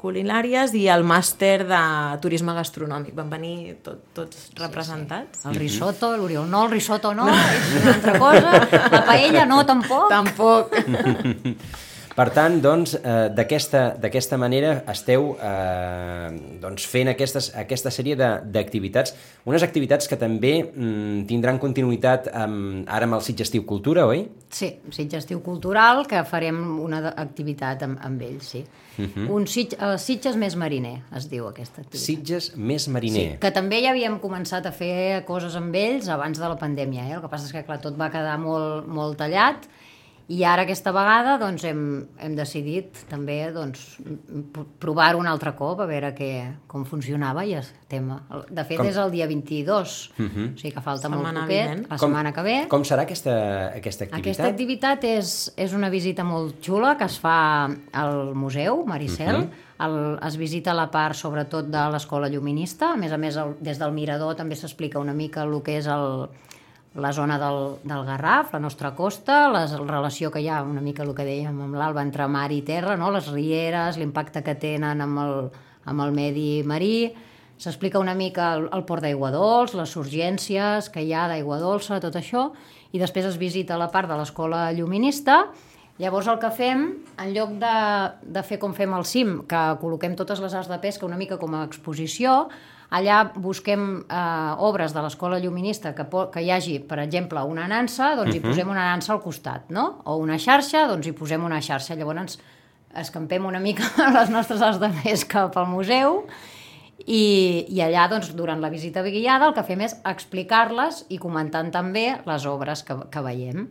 culinàries 0.00 0.72
i 0.78 0.86
el 0.92 1.04
màster 1.06 1.66
de 1.68 1.82
turisme 2.24 2.54
gastronòmic. 2.56 3.14
Van 3.18 3.28
venir 3.32 3.76
tot, 3.84 4.00
tots 4.16 4.48
representats. 4.60 5.44
El 5.50 5.60
risotto, 5.60 6.14
l'Oriol, 6.16 6.48
no, 6.50 6.64
el 6.66 6.74
risotto 6.78 7.12
no, 7.14 7.28
és 7.58 7.76
una 7.82 7.94
altra 7.98 8.16
cosa. 8.18 8.56
La 8.96 9.04
paella 9.12 9.46
no, 9.46 9.62
tampoc. 9.68 10.08
Tampoc. 10.10 10.76
Per 12.20 12.26
tant, 12.36 12.58
doncs, 12.60 12.98
eh, 13.00 13.30
d'aquesta 13.32 14.36
manera 14.36 14.74
esteu 14.92 15.30
eh, 15.40 16.26
doncs, 16.60 16.84
fent 16.84 17.08
aquestes, 17.08 17.46
aquesta 17.56 17.88
sèrie 17.88 18.12
de- 18.18 18.42
d'activitats, 18.44 19.14
unes 19.48 19.64
activitats 19.64 20.10
que 20.10 20.18
també 20.20 20.50
mm, 20.60 21.22
tindran 21.30 21.56
continuïtat 21.62 22.28
amb, 22.36 22.84
ara 22.92 23.08
amb 23.08 23.16
el 23.16 23.24
Sitges 23.24 23.48
Estiu 23.48 23.64
Cultura, 23.64 24.04
oi? 24.04 24.26
Sí, 24.52 24.68
Sitges 24.90 25.24
Estiu 25.24 25.40
Cultural, 25.40 26.02
que 26.10 26.20
farem 26.28 26.60
una 26.84 27.14
activitat 27.16 27.86
amb, 27.88 27.96
amb 28.04 28.28
ells, 28.28 28.52
sí. 28.52 28.64
Uh 28.98 29.06
-huh. 29.06 29.28
Un 29.30 29.46
Sitges, 29.46 29.80
uh, 29.80 29.96
Sitges 29.96 30.36
més 30.36 30.56
mariner, 30.56 31.00
es 31.16 31.30
diu 31.30 31.48
aquesta 31.48 31.80
activitat. 31.80 32.06
Sitges 32.06 32.52
més 32.56 32.86
mariner. 32.88 33.30
Sí, 33.32 33.38
que 33.40 33.50
també 33.50 33.80
ja 33.80 33.90
havíem 33.90 34.20
començat 34.20 34.66
a 34.66 34.72
fer 34.72 35.24
coses 35.24 35.56
amb 35.56 35.74
ells 35.74 36.08
abans 36.08 36.38
de 36.38 36.48
la 36.48 36.58
pandèmia, 36.58 37.08
eh? 37.08 37.14
el 37.14 37.22
que 37.22 37.28
passa 37.28 37.46
és 37.46 37.52
que 37.52 37.64
clar, 37.64 37.80
tot 37.80 37.96
va 37.96 38.10
quedar 38.10 38.38
molt, 38.38 38.86
molt 38.86 39.16
tallat 39.16 39.56
i 40.30 40.44
ara 40.46 40.62
aquesta 40.62 40.92
vegada 40.94 41.32
doncs, 41.40 41.64
hem, 41.66 41.80
hem 42.22 42.34
decidit 42.38 43.00
també 43.10 43.50
doncs, 43.52 43.96
p- 44.54 44.62
provar-ho 44.78 45.18
un 45.18 45.26
altre 45.26 45.52
cop 45.58 45.80
a 45.82 45.86
veure 45.90 46.12
què, 46.14 46.28
com 46.70 46.84
funcionava 46.86 47.42
i 47.48 47.56
estem... 47.58 48.12
De 48.50 48.64
fet 48.68 48.78
Com- 48.78 48.86
és 48.86 48.96
el 49.02 49.10
dia 49.10 49.26
22, 49.26 49.94
uh 50.18 50.24
-huh. 50.28 50.44
o 50.54 50.58
sigui 50.58 50.72
que 50.74 50.80
falta 50.80 51.08
molt 51.08 51.24
Setmana 51.26 51.40
poquet, 51.46 51.70
vinent. 51.70 51.90
la 51.90 51.98
setmana 51.98 52.32
que 52.32 52.42
ve. 52.42 52.66
Com 52.68 52.82
serà 52.82 53.02
aquesta, 53.02 53.34
aquesta 53.74 54.04
activitat? 54.04 54.20
Aquesta 54.20 54.46
activitat 54.48 55.04
és, 55.04 55.52
és 55.56 55.72
una 55.74 55.90
visita 55.90 56.22
molt 56.24 56.60
xula 56.62 56.96
que 56.96 57.04
es 57.04 57.18
fa 57.18 57.68
al 57.92 58.34
museu 58.34 58.84
Maricel. 58.86 59.34
Uh 59.36 59.42
-huh. 59.42 59.86
el, 59.86 60.18
es 60.28 60.36
visita 60.36 60.74
la 60.74 60.90
part 60.90 61.14
sobretot 61.16 61.66
de 61.66 61.90
l'escola 61.90 62.28
lluminista. 62.28 62.92
A 62.92 62.96
més 62.96 63.12
a 63.12 63.16
més, 63.18 63.36
el, 63.36 63.56
des 63.60 63.78
del 63.78 63.92
mirador 63.92 64.36
també 64.36 64.54
s'explica 64.54 64.98
una 65.00 65.14
mica 65.14 65.42
el 65.42 65.62
que 65.62 65.78
és 65.78 65.86
el, 65.86 66.28
la 66.94 67.12
zona 67.12 67.38
del, 67.38 67.76
del 67.84 68.04
Garraf, 68.04 68.52
la 68.52 68.58
nostra 68.58 68.94
costa, 68.94 69.48
la 69.48 69.64
relació 69.86 70.30
que 70.30 70.42
hi 70.42 70.48
ha, 70.50 70.62
una 70.66 70.82
mica 70.82 71.04
el 71.04 71.14
que 71.14 71.26
dèiem 71.26 71.60
amb 71.62 71.78
l'Alba, 71.78 72.02
entre 72.02 72.26
mar 72.26 72.50
i 72.50 72.62
terra, 72.66 72.96
no? 72.98 73.12
les 73.14 73.30
rieres, 73.30 73.98
l'impacte 74.00 74.42
que 74.42 74.56
tenen 74.58 75.00
amb 75.00 75.22
el, 75.22 75.34
amb 75.86 76.06
el 76.06 76.12
medi 76.16 76.64
marí, 76.66 77.12
s'explica 77.60 78.00
una 78.00 78.16
mica 78.18 78.54
el, 78.56 78.66
el 78.74 78.84
port 78.88 79.06
d'aigua 79.06 79.30
dolç, 79.30 79.76
les 79.78 79.94
urgències 80.00 80.90
que 80.90 81.04
hi 81.04 81.14
ha 81.14 81.28
d'aigua 81.30 81.60
dolça, 81.62 82.00
tot 82.02 82.18
això, 82.18 82.50
i 82.90 82.98
després 82.98 83.28
es 83.28 83.38
visita 83.38 83.78
la 83.78 83.90
part 83.92 84.10
de 84.10 84.18
l'escola 84.18 84.70
lluminista, 84.74 85.44
Llavors 86.00 86.30
el 86.32 86.38
que 86.40 86.48
fem, 86.56 86.84
en 87.20 87.32
lloc 87.34 87.50
de, 87.60 87.72
de 88.32 88.42
fer 88.48 88.56
com 88.62 88.72
fem 88.72 88.94
al 88.96 89.04
cim, 89.04 89.42
que 89.48 89.58
col·loquem 89.82 90.14
totes 90.16 90.40
les 90.40 90.54
arts 90.56 90.70
de 90.70 90.78
pesca 90.80 91.04
una 91.04 91.18
mica 91.20 91.36
com 91.36 91.52
a 91.52 91.66
exposició, 91.66 92.46
allà 92.90 93.20
busquem 93.34 93.84
eh, 94.02 94.20
obres 94.66 94.94
de 94.94 95.02
l'escola 95.04 95.38
lluminista 95.38 95.94
que, 95.94 96.06
que 96.32 96.42
hi 96.42 96.50
hagi, 96.50 96.78
per 96.82 96.98
exemple, 97.02 97.42
una 97.46 97.68
nansa, 97.70 98.14
doncs 98.18 98.34
hi 98.34 98.42
posem 98.44 98.70
una 98.70 98.88
nansa 98.92 99.14
al 99.14 99.22
costat, 99.22 99.70
no? 99.70 100.02
O 100.10 100.18
una 100.22 100.38
xarxa, 100.42 100.86
doncs 100.90 101.06
hi 101.06 101.14
posem 101.16 101.44
una 101.46 101.60
xarxa. 101.62 101.98
Llavors 101.98 102.40
escampem 102.98 103.44
una 103.46 103.60
mica 103.62 103.86
les 104.18 104.32
nostres 104.34 104.62
arts 104.66 104.80
de 104.82 104.90
pesca 105.02 105.46
pel 105.54 105.68
museu 105.70 106.24
i, 107.06 107.64
i 107.70 107.80
allà, 107.80 108.08
doncs, 108.10 108.32
durant 108.36 108.60
la 108.60 108.68
visita 108.72 109.02
guiada, 109.06 109.46
el 109.48 109.54
que 109.56 109.64
fem 109.64 109.84
és 109.86 109.94
explicar-les 110.06 111.04
i 111.14 111.18
comentant 111.22 111.70
també 111.72 112.06
les 112.26 112.46
obres 112.50 112.82
que, 112.84 112.96
que 113.10 113.22
veiem. 113.24 113.68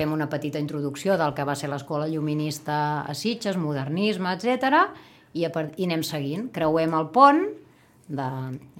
Fem 0.00 0.14
una 0.14 0.28
petita 0.32 0.58
introducció 0.62 1.18
del 1.20 1.36
que 1.36 1.46
va 1.46 1.54
ser 1.54 1.70
l'escola 1.70 2.08
lluminista 2.10 2.78
a 3.04 3.14
Sitges, 3.14 3.60
modernisme, 3.60 4.34
etc. 4.34 4.88
I, 5.34 5.44
a 5.46 5.52
part, 5.54 5.76
i 5.78 5.86
anem 5.86 6.02
seguint. 6.06 6.48
Creuem 6.54 6.96
el 6.98 7.12
pont 7.14 7.44
de, 8.08 8.24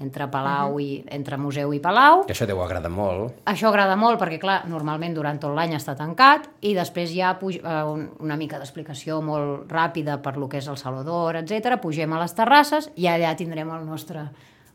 entre 0.05 0.27
Palau 0.31 0.79
i 0.83 1.05
entre 1.13 1.39
museu 1.41 1.73
i 1.73 1.81
Palau. 1.81 2.25
Que 2.29 2.35
això 2.35 2.47
deu 2.47 2.61
agradar 2.63 2.91
molt. 2.93 3.39
Això 3.49 3.69
agrada 3.71 3.97
molt 3.97 4.21
perquè, 4.21 4.39
clar, 4.43 4.63
normalment 4.69 5.15
durant 5.17 5.39
tot 5.41 5.55
l'any 5.57 5.73
està 5.79 5.95
tancat 5.97 6.49
i 6.61 6.75
després 6.77 7.13
hi 7.15 7.23
ha 7.25 7.35
puj 7.41 7.57
eh, 7.63 7.77
un- 7.89 8.11
una 8.21 8.37
mica 8.37 8.59
d'explicació 8.61 9.21
molt 9.25 9.71
ràpida 9.73 10.19
per 10.23 10.37
lo 10.37 10.49
que 10.49 10.59
és 10.61 10.69
el 10.69 10.77
Salvador, 10.77 11.37
etc. 11.41 11.79
Pugem 11.81 12.13
a 12.13 12.21
les 12.21 12.35
terrasses 12.37 12.91
i 12.97 13.07
allà 13.09 13.35
tindrem 13.37 13.71
el 13.71 13.87
nostre 13.87 14.27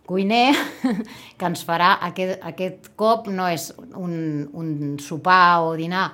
cuiner 0.09 0.55
que 1.37 1.45
ens 1.45 1.61
farà 1.67 1.99
aquest, 2.07 2.39
aquest 2.41 2.87
cop 2.97 3.27
no 3.29 3.45
és 3.47 3.69
un, 3.93 4.49
un 4.57 4.97
sopar 4.97 5.61
o 5.67 5.75
dinar 5.77 6.07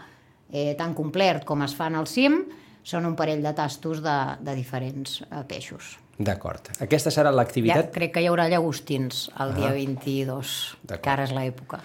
eh, 0.51 0.75
tan 0.77 0.93
complet 0.93 1.45
com 1.47 1.63
es 1.63 1.73
fan 1.75 1.95
al 1.95 2.07
cim, 2.11 2.41
són 2.85 3.05
un 3.09 3.15
parell 3.17 3.41
de 3.43 3.51
tastos 3.57 4.01
de, 4.05 4.15
de 4.45 4.53
diferents 4.57 5.19
eh, 5.25 5.41
peixos. 5.49 5.95
D'acord. 6.15 6.69
Aquesta 6.79 7.11
serà 7.11 7.31
Ja, 7.33 7.35
l'activitat... 7.41 7.89
crec 7.91 8.13
que 8.15 8.21
hi 8.23 8.29
haurà 8.29 8.45
llagostins 8.47 9.25
el 9.43 9.51
dia 9.57 9.73
22, 9.75 10.53
D'acord. 10.85 11.01
que 11.03 11.11
ara 11.11 11.25
és 11.27 11.33
l'època. 11.35 11.81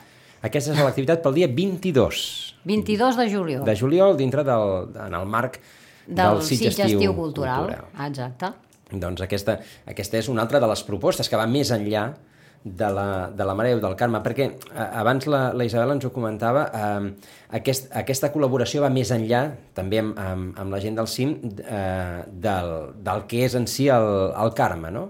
Aquesta 0.47 0.73
serà 0.77 0.87
l'activitat 0.87 1.25
pel 1.25 1.35
dia 1.41 1.49
22 1.51 2.21
22 2.65 3.17
de 3.19 3.27
juliol. 3.33 3.65
de 3.67 3.75
juliol 3.77 4.17
dintre 4.17 4.45
del, 4.45 4.91
en 5.07 5.15
el 5.19 5.27
marc 5.27 5.59
del, 6.07 6.17
del 6.17 6.43
Sitges 6.47 6.79
Estiu 6.79 7.15
Cultural. 7.17 7.75
Ah, 7.97 8.07
Exacte. 8.07 8.53
Doncs 8.91 9.23
aquesta, 9.23 9.59
aquesta 9.87 10.19
és 10.19 10.29
una 10.29 10.43
altra 10.43 10.61
de 10.61 10.67
les 10.71 10.83
propostes 10.87 11.29
que 11.31 11.39
va 11.39 11.47
més 11.47 11.71
enllà 11.75 12.09
de 12.65 12.89
la, 12.93 13.31
de 13.33 13.45
la 13.45 13.55
Mare 13.55 13.71
Déu 13.71 13.81
del 13.81 13.95
Carme, 13.97 14.21
perquè 14.21 14.45
eh, 14.75 14.89
abans 15.01 15.27
la, 15.27 15.53
la 15.57 15.65
Isabel 15.65 15.93
ens 15.97 16.05
ho 16.05 16.11
comentava, 16.13 16.67
eh, 16.75 17.13
aquest, 17.57 17.89
aquesta 17.97 18.29
col·laboració 18.35 18.83
va 18.83 18.91
més 18.91 19.11
enllà, 19.11 19.47
també 19.75 19.99
amb, 20.03 20.19
amb, 20.19 20.59
amb 20.61 20.71
la 20.75 20.81
gent 20.81 20.97
del 20.97 21.09
CIM, 21.09 21.39
eh, 21.65 22.25
del, 22.31 22.75
del 23.01 23.25
que 23.27 23.45
és 23.47 23.55
en 23.57 23.67
si 23.67 23.89
el, 23.89 24.11
el 24.37 24.53
Carme, 24.55 24.91
no? 24.91 25.07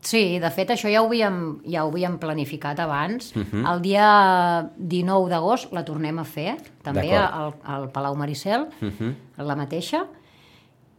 Sí, 0.00 0.38
de 0.40 0.48
fet, 0.48 0.70
això 0.72 0.88
ja 0.88 1.02
ho 1.02 1.08
havíem, 1.10 1.58
ja 1.68 1.82
ho 1.84 1.90
havíem 1.90 2.14
planificat 2.18 2.78
abans. 2.80 3.34
Uh 3.36 3.40
Mhm. 3.40 3.48
-huh. 3.64 3.72
El 3.74 3.82
dia 3.82 4.70
19 4.76 5.28
d'agost 5.28 5.72
la 5.72 5.84
tornem 5.84 6.18
a 6.18 6.24
fer, 6.24 6.56
també 6.82 7.14
al, 7.16 7.52
al 7.64 7.90
Palau 7.90 8.14
Maricel, 8.16 8.62
uh 8.80 8.84
Mhm. 8.86 8.92
-huh. 8.98 9.44
la 9.44 9.56
mateixa. 9.56 10.06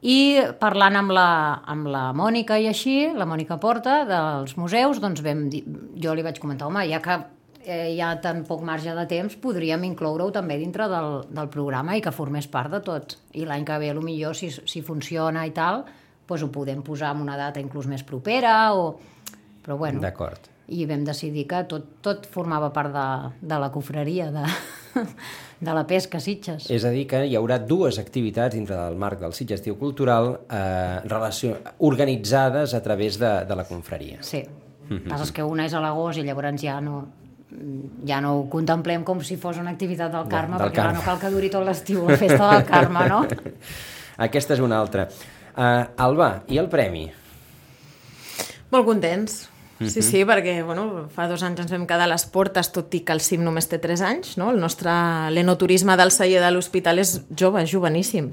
I 0.02 0.42
parlant 0.58 0.98
amb 0.98 1.14
la, 1.14 1.28
amb 1.70 1.86
la 1.94 2.08
Mònica 2.18 2.58
i 2.58 2.66
així, 2.72 3.12
la 3.14 3.28
Mònica 3.30 3.60
Porta, 3.62 4.02
dels 4.10 4.56
museus, 4.58 4.98
doncs 5.02 5.22
vam 5.22 5.46
dir, 5.54 5.62
jo 6.02 6.16
li 6.18 6.26
vaig 6.26 6.40
comentar, 6.42 6.72
home, 6.72 6.88
ja 6.90 6.98
que 7.06 7.20
eh, 7.62 7.92
hi 7.94 8.00
ha 8.02 8.16
tan 8.22 8.42
poc 8.48 8.64
marge 8.66 8.96
de 8.98 9.06
temps, 9.10 9.36
podríem 9.44 9.86
incloure-ho 9.92 10.32
també 10.34 10.58
dintre 10.58 10.90
del, 10.90 11.22
del 11.30 11.52
programa 11.54 11.98
i 11.98 12.02
que 12.02 12.14
formés 12.16 12.50
part 12.50 12.74
de 12.74 12.82
tot. 12.86 13.20
I 13.38 13.46
l'any 13.46 13.66
que 13.68 13.78
ve, 13.78 13.94
millor 14.02 14.38
si, 14.38 14.50
si 14.50 14.82
funciona 14.82 15.46
i 15.46 15.54
tal, 15.54 15.86
doncs 16.32 16.48
ho 16.48 16.50
podem 16.50 16.82
posar 16.82 17.14
en 17.14 17.22
una 17.22 17.38
data 17.38 17.62
inclús 17.62 17.86
més 17.92 18.02
propera, 18.08 18.74
o... 18.74 18.96
però 19.62 19.78
bueno, 19.78 20.02
D'acord. 20.02 20.50
I 20.72 20.86
vam 20.88 21.04
decidir 21.08 21.46
que 21.50 21.62
tot, 21.70 21.88
tot 22.04 22.26
formava 22.32 22.72
part 22.74 22.94
de, 22.96 23.06
de 23.44 23.60
la 23.60 23.70
cofreria 23.74 24.30
de, 24.32 24.46
de 25.68 25.76
la 25.76 25.86
pesca 25.88 26.22
a 26.22 26.24
Sitges. 26.24 26.70
És 26.72 26.86
a 26.88 26.92
dir, 26.94 27.06
que 27.12 27.24
hi 27.28 27.36
haurà 27.40 27.60
dues 27.60 28.00
activitats 28.00 28.56
dintre 28.56 28.78
del 28.80 29.00
marc 29.00 29.20
del 29.22 29.36
Sitges 29.36 29.60
Estiu 29.60 29.78
Cultural 29.80 30.34
eh, 30.48 31.00
relació, 31.06 31.58
organitzades 31.92 32.76
a 32.78 32.82
través 32.84 33.20
de, 33.20 33.34
de 33.48 33.58
la 33.60 33.68
confraria. 33.68 34.22
Sí. 34.26 34.46
Passa 35.08 35.24
és 35.24 35.32
que 35.36 35.44
una 35.48 35.68
és 35.70 35.76
a 35.76 35.80
l'agost 35.84 36.20
i 36.20 36.26
llavors 36.28 36.60
ja 36.60 36.80
no 36.84 37.06
ja 38.08 38.22
no 38.24 38.34
ho 38.38 38.44
contemplem 38.52 39.04
com 39.04 39.20
si 39.28 39.36
fos 39.40 39.60
una 39.60 39.74
activitat 39.76 40.12
del 40.14 40.28
Carme, 40.32 40.56
del 40.56 40.70
perquè 40.70 40.82
Carme. 40.86 41.00
no 41.00 41.04
cal 41.04 41.20
que 41.20 41.32
duri 41.34 41.50
tot 41.52 41.66
l'estiu 41.68 42.06
la 42.08 42.16
festa 42.16 42.52
del 42.54 42.64
Carme, 42.68 43.08
no? 43.12 43.26
Aquesta 44.28 44.56
és 44.56 44.64
una 44.64 44.80
altra. 44.80 45.08
Uh, 45.52 45.84
Alba, 46.00 46.32
i 46.48 46.60
el 46.62 46.70
premi? 46.72 47.10
Molt 48.72 48.88
contents. 48.88 49.51
Sí, 49.90 50.04
sí, 50.06 50.24
perquè 50.28 50.60
bueno, 50.66 51.08
fa 51.14 51.28
dos 51.32 51.42
anys 51.48 51.64
ens 51.64 51.72
vam 51.74 51.88
quedar 51.90 52.06
a 52.06 52.12
les 52.12 52.26
portes, 52.30 52.70
tot 52.76 52.94
i 52.94 53.02
que 53.08 53.16
el 53.16 53.24
CIM 53.24 53.46
només 53.46 53.70
té 53.72 53.80
3 53.82 54.04
anys. 54.06 54.36
No? 54.42 54.52
El 54.54 54.60
nostre 54.62 54.92
l'enoturisme 55.34 55.96
del 55.98 56.14
celler 56.14 56.44
de 56.44 56.52
l'hospital 56.54 57.02
és 57.02 57.18
jove, 57.38 57.64
joveníssim. 57.66 58.32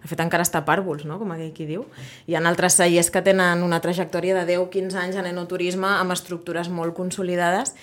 De 0.00 0.08
fet, 0.08 0.20
encara 0.24 0.44
està 0.46 0.62
pàrvols, 0.64 1.04
no? 1.08 1.18
com 1.20 1.32
aquell 1.34 1.52
qui 1.56 1.68
diu. 1.68 1.84
Hi 2.26 2.36
ha 2.36 2.44
altres 2.48 2.78
cellers 2.80 3.10
que 3.12 3.22
tenen 3.24 3.64
una 3.64 3.80
trajectòria 3.84 4.36
de 4.38 4.56
10-15 4.56 5.00
anys 5.00 5.18
en 5.20 5.28
enoturisme 5.28 5.88
amb 5.88 6.16
estructures 6.16 6.72
molt 6.72 6.96
consolidades 6.96 7.74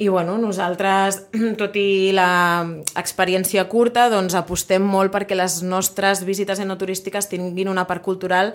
i 0.00 0.06
bueno, 0.06 0.38
nosaltres, 0.38 1.24
tot 1.58 1.74
i 1.74 2.12
la 2.14 2.62
experiència 2.94 3.64
curta, 3.66 4.04
doncs 4.12 4.36
apostem 4.38 4.84
molt 4.86 5.10
perquè 5.10 5.34
les 5.34 5.56
nostres 5.66 6.22
visites 6.22 6.62
enoturístiques 6.62 7.26
tinguin 7.26 7.66
una 7.66 7.82
part 7.90 8.04
cultural 8.06 8.52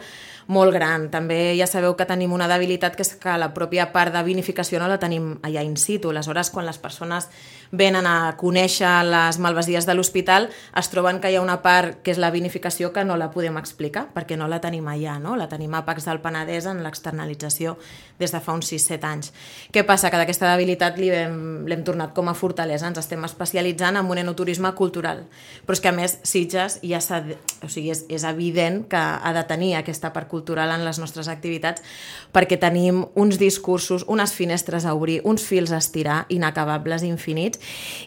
molt 0.48 0.72
gran. 0.72 1.10
També 1.12 1.58
ja 1.60 1.68
sabeu 1.68 1.98
que 2.00 2.08
tenim 2.08 2.32
una 2.32 2.48
debilitat 2.48 2.96
que 2.96 3.04
és 3.04 3.12
que 3.20 3.36
la 3.36 3.52
pròpia 3.52 3.90
part 3.92 4.16
de 4.16 4.24
vinificació 4.24 4.80
no 4.80 4.88
la 4.88 5.02
tenim 5.04 5.34
allà 5.44 5.66
in 5.68 5.76
situ. 5.76 6.16
Aleshores, 6.16 6.48
quan 6.50 6.66
les 6.66 6.80
persones 6.80 7.28
venen 7.74 8.06
a 8.06 8.36
conèixer 8.38 8.92
les 9.08 9.40
malvasies 9.42 9.88
de 9.90 9.96
l'hospital, 9.98 10.48
es 10.78 10.90
troben 10.94 11.18
que 11.20 11.32
hi 11.34 11.40
ha 11.40 11.42
una 11.42 11.58
part 11.66 12.04
que 12.06 12.14
és 12.14 12.22
la 12.22 12.30
vinificació 12.32 12.92
que 12.94 13.02
no 13.04 13.18
la 13.18 13.32
podem 13.34 13.58
explicar, 13.58 14.06
perquè 14.14 14.38
no 14.38 14.48
la 14.48 14.62
tenim 14.62 14.86
allà, 14.92 15.18
no? 15.20 15.34
la 15.36 15.50
tenim 15.50 15.74
a 15.74 15.82
Pacs 15.88 16.06
del 16.06 16.22
Penedès 16.22 16.70
en 16.70 16.84
l'externalització 16.86 17.76
des 18.22 18.32
de 18.32 18.42
fa 18.46 18.54
uns 18.54 18.70
6-7 18.70 19.10
anys. 19.10 19.34
Què 19.74 19.82
passa? 19.88 20.12
Que 20.14 20.22
d'aquesta 20.22 20.52
debilitat 20.54 21.00
l'hem 21.02 21.84
tornat 21.84 22.14
com 22.14 22.30
a 22.30 22.36
fortalesa, 22.38 22.92
ens 22.92 23.02
estem 23.02 23.26
especialitzant 23.26 23.98
en 23.98 24.10
un 24.10 24.22
enoturisme 24.22 24.70
cultural. 24.78 25.24
Però 25.66 25.74
és 25.74 25.82
que 25.82 25.90
a 25.90 25.96
més 25.98 26.20
Sitges 26.22 26.78
ja 26.86 27.02
s'ha... 27.02 27.24
O 27.64 27.72
sigui, 27.72 27.90
és, 27.96 28.04
és 28.12 28.26
evident 28.28 28.84
que 28.92 29.00
ha 29.00 29.34
de 29.34 29.44
tenir 29.50 29.74
aquesta 29.80 30.12
part 30.14 30.30
cultural 30.30 30.70
en 30.76 30.84
les 30.86 31.00
nostres 31.02 31.30
activitats 31.32 31.82
perquè 32.36 32.60
tenim 32.60 33.06
uns 33.20 33.40
discursos, 33.42 34.06
unes 34.08 34.34
finestres 34.36 34.86
a 34.86 34.94
obrir, 34.94 35.22
uns 35.24 35.46
fils 35.48 35.72
a 35.72 35.80
estirar 35.82 36.24
inacabables, 36.30 37.06
infinits, 37.08 37.62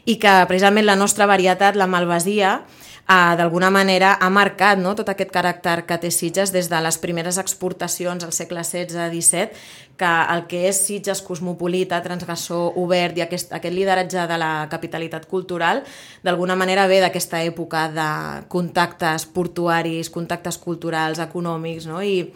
i 0.06 0.18
que 0.22 0.34
precisament 0.48 0.86
la 0.86 0.96
nostra 0.96 1.26
varietat, 1.26 1.76
la 1.76 1.88
malvasia, 1.90 2.60
eh, 3.08 3.36
d'alguna 3.38 3.70
manera 3.70 4.16
ha 4.20 4.30
marcat 4.30 4.78
no? 4.78 4.94
tot 4.98 5.08
aquest 5.10 5.32
caràcter 5.34 5.84
que 5.86 5.98
té 6.02 6.10
Sitges 6.10 6.52
des 6.54 6.68
de 6.70 6.80
les 6.82 6.98
primeres 6.98 7.38
exportacions 7.38 8.24
al 8.24 8.32
segle 8.32 8.64
XVI-XVII, 8.64 9.48
que 9.96 10.12
el 10.34 10.44
que 10.50 10.66
és 10.68 10.80
Sitges 10.86 11.22
cosmopolita, 11.24 12.02
transgressor, 12.04 12.74
obert 12.76 13.16
i 13.18 13.24
aquest, 13.24 13.54
aquest 13.56 13.74
lideratge 13.74 14.26
de 14.28 14.38
la 14.38 14.68
capitalitat 14.70 15.26
cultural, 15.30 15.82
d'alguna 16.22 16.56
manera 16.58 16.86
ve 16.90 17.00
d'aquesta 17.04 17.42
època 17.46 17.88
de 17.94 18.10
contactes 18.52 19.26
portuaris, 19.26 20.10
contactes 20.10 20.58
culturals, 20.58 21.22
econòmics, 21.22 21.86
no? 21.88 22.02
I, 22.02 22.26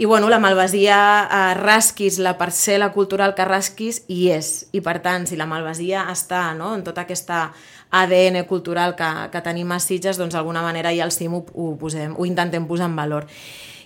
i 0.00 0.06
bueno, 0.06 0.30
la 0.30 0.38
malvasia 0.40 1.28
eh, 1.28 1.54
rasquis, 1.58 2.16
la 2.24 2.38
parcel·la 2.40 2.86
cultural 2.94 3.34
que 3.36 3.44
rasquis, 3.44 3.98
hi 4.08 4.30
és. 4.32 4.46
I 4.72 4.80
per 4.80 4.94
tant, 5.04 5.26
si 5.28 5.36
la 5.36 5.44
malvasia 5.44 6.06
està 6.08 6.54
no, 6.56 6.70
en 6.72 6.80
tota 6.86 7.04
aquesta 7.04 7.50
ADN 7.92 8.46
cultural 8.48 8.94
que, 8.96 9.10
que 9.28 9.42
tenim 9.44 9.74
a 9.76 9.78
Sitges, 9.84 10.16
doncs 10.16 10.32
d'alguna 10.32 10.62
manera 10.64 10.94
ja 10.96 11.04
al 11.04 11.12
CIM 11.12 11.34
ho, 11.36 11.42
ho, 11.52 11.74
posem, 11.76 12.14
ho 12.16 12.24
intentem 12.24 12.64
posar 12.64 12.88
en 12.88 12.96
valor. 12.96 13.28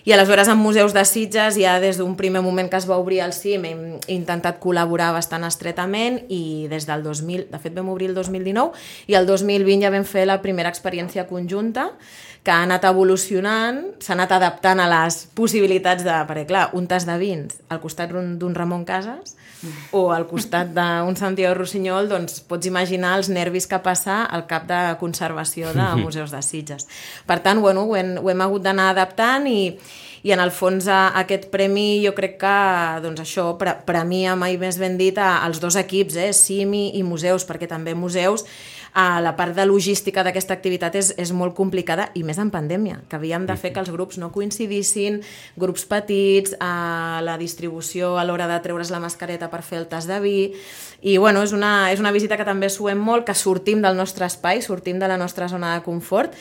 I 0.05 0.11
aleshores 0.13 0.47
en 0.47 0.57
museus 0.57 0.93
de 0.93 1.01
Sitges, 1.01 1.55
ja 1.57 1.79
des 1.81 1.97
d'un 1.97 2.13
primer 2.13 2.43
moment 2.45 2.67
que 2.69 2.77
es 2.77 2.85
va 2.85 2.99
obrir 3.01 3.23
el 3.25 3.31
CIM, 3.33 3.63
hem 3.65 3.79
intentat 4.13 4.59
col·laborar 4.61 5.07
bastant 5.15 5.47
estretament 5.47 6.19
i 6.29 6.67
des 6.69 6.85
del 6.85 7.01
2000, 7.01 7.47
de 7.49 7.61
fet 7.63 7.73
vam 7.73 7.89
obrir 7.89 8.11
el 8.11 8.13
2019, 8.13 8.77
i 9.09 9.17
el 9.17 9.25
2020 9.25 9.81
ja 9.81 9.89
vam 9.89 10.05
fer 10.05 10.27
la 10.29 10.37
primera 10.45 10.69
experiència 10.69 11.25
conjunta, 11.25 11.89
que 12.45 12.53
ha 12.53 12.61
anat 12.61 12.85
evolucionant, 12.85 13.79
s'ha 13.97 14.13
anat 14.13 14.35
adaptant 14.35 14.77
a 14.77 14.85
les 14.91 15.23
possibilitats 15.33 16.05
de... 16.05 16.13
Perquè, 16.29 16.45
clar, 16.51 16.67
un 16.77 16.85
tas 16.85 17.07
de 17.09 17.15
vins 17.17 17.57
al 17.73 17.81
costat 17.81 18.13
d'un 18.13 18.53
Ramon 18.53 18.85
Casas 18.85 19.33
o 19.97 20.11
al 20.13 20.27
costat 20.29 20.69
d'un 20.75 21.17
Santiago 21.17 21.55
Rossinyol, 21.57 22.05
doncs 22.11 22.43
pots 22.45 22.69
imaginar 22.69 23.15
els 23.17 23.31
nervis 23.33 23.65
que 23.65 23.79
passa 23.81 24.21
al 24.29 24.45
cap 24.45 24.67
de 24.69 24.79
conservació 25.01 25.73
de 25.73 25.87
museus 26.03 26.35
de 26.35 26.43
Sitges. 26.45 26.85
Per 27.25 27.39
tant, 27.41 27.63
bueno, 27.65 27.87
ho 27.89 27.97
hem, 27.97 28.13
ho 28.21 28.29
hem 28.29 28.45
hagut 28.45 28.61
d'anar 28.67 28.91
adaptant 28.93 29.49
i, 29.49 29.73
i 30.25 30.31
en 30.33 30.41
el 30.41 30.49
fons 30.49 30.87
a, 30.89 31.11
aquest 31.21 31.51
premi 31.53 32.01
jo 32.01 32.15
crec 32.17 32.39
que 32.41 32.53
doncs 33.03 33.21
això 33.21 33.51
pre 33.61 33.75
premia 33.85 34.33
mai 34.33 34.57
més 34.57 34.79
ben 34.81 34.97
dit 34.97 35.17
a, 35.21 35.43
als 35.45 35.61
dos 35.61 35.77
equips, 35.77 36.17
eh, 36.17 36.31
CIMI 36.33 36.95
i 36.97 37.03
museus, 37.05 37.45
perquè 37.45 37.69
també 37.69 37.93
museus 37.93 38.47
a 38.95 39.19
la 39.19 39.35
part 39.35 39.53
de 39.53 39.65
logística 39.67 40.23
d'aquesta 40.23 40.55
activitat 40.55 40.95
és, 40.95 41.11
és 41.19 41.33
molt 41.35 41.53
complicada 41.53 42.07
i 42.15 42.23
més 42.23 42.39
en 42.39 42.49
pandèmia, 42.49 43.01
que 43.11 43.19
havíem 43.19 43.45
de 43.45 43.57
fer 43.59 43.73
que 43.75 43.81
els 43.83 43.91
grups 43.91 44.17
no 44.17 44.31
coincidissin, 44.31 45.19
grups 45.59 45.83
petits, 45.85 46.55
a 46.63 47.19
la 47.21 47.35
distribució 47.37 48.15
a 48.17 48.23
l'hora 48.23 48.47
de 48.47 48.61
treure's 48.63 48.93
la 48.95 49.03
mascareta 49.03 49.51
per 49.51 49.61
fer 49.67 49.81
el 49.83 49.89
tas 49.91 50.07
de 50.07 50.21
vi, 50.23 50.37
i 51.03 51.17
bueno, 51.19 51.43
és 51.43 51.51
una, 51.51 51.91
és 51.91 51.99
una 51.99 52.15
visita 52.15 52.39
que 52.39 52.47
també 52.47 52.71
suem 52.71 52.97
molt, 52.97 53.27
que 53.27 53.35
sortim 53.35 53.83
del 53.83 53.99
nostre 53.99 54.25
espai, 54.31 54.63
sortim 54.63 54.97
de 54.97 55.11
la 55.11 55.19
nostra 55.19 55.51
zona 55.51 55.75
de 55.75 55.83
confort, 55.83 56.31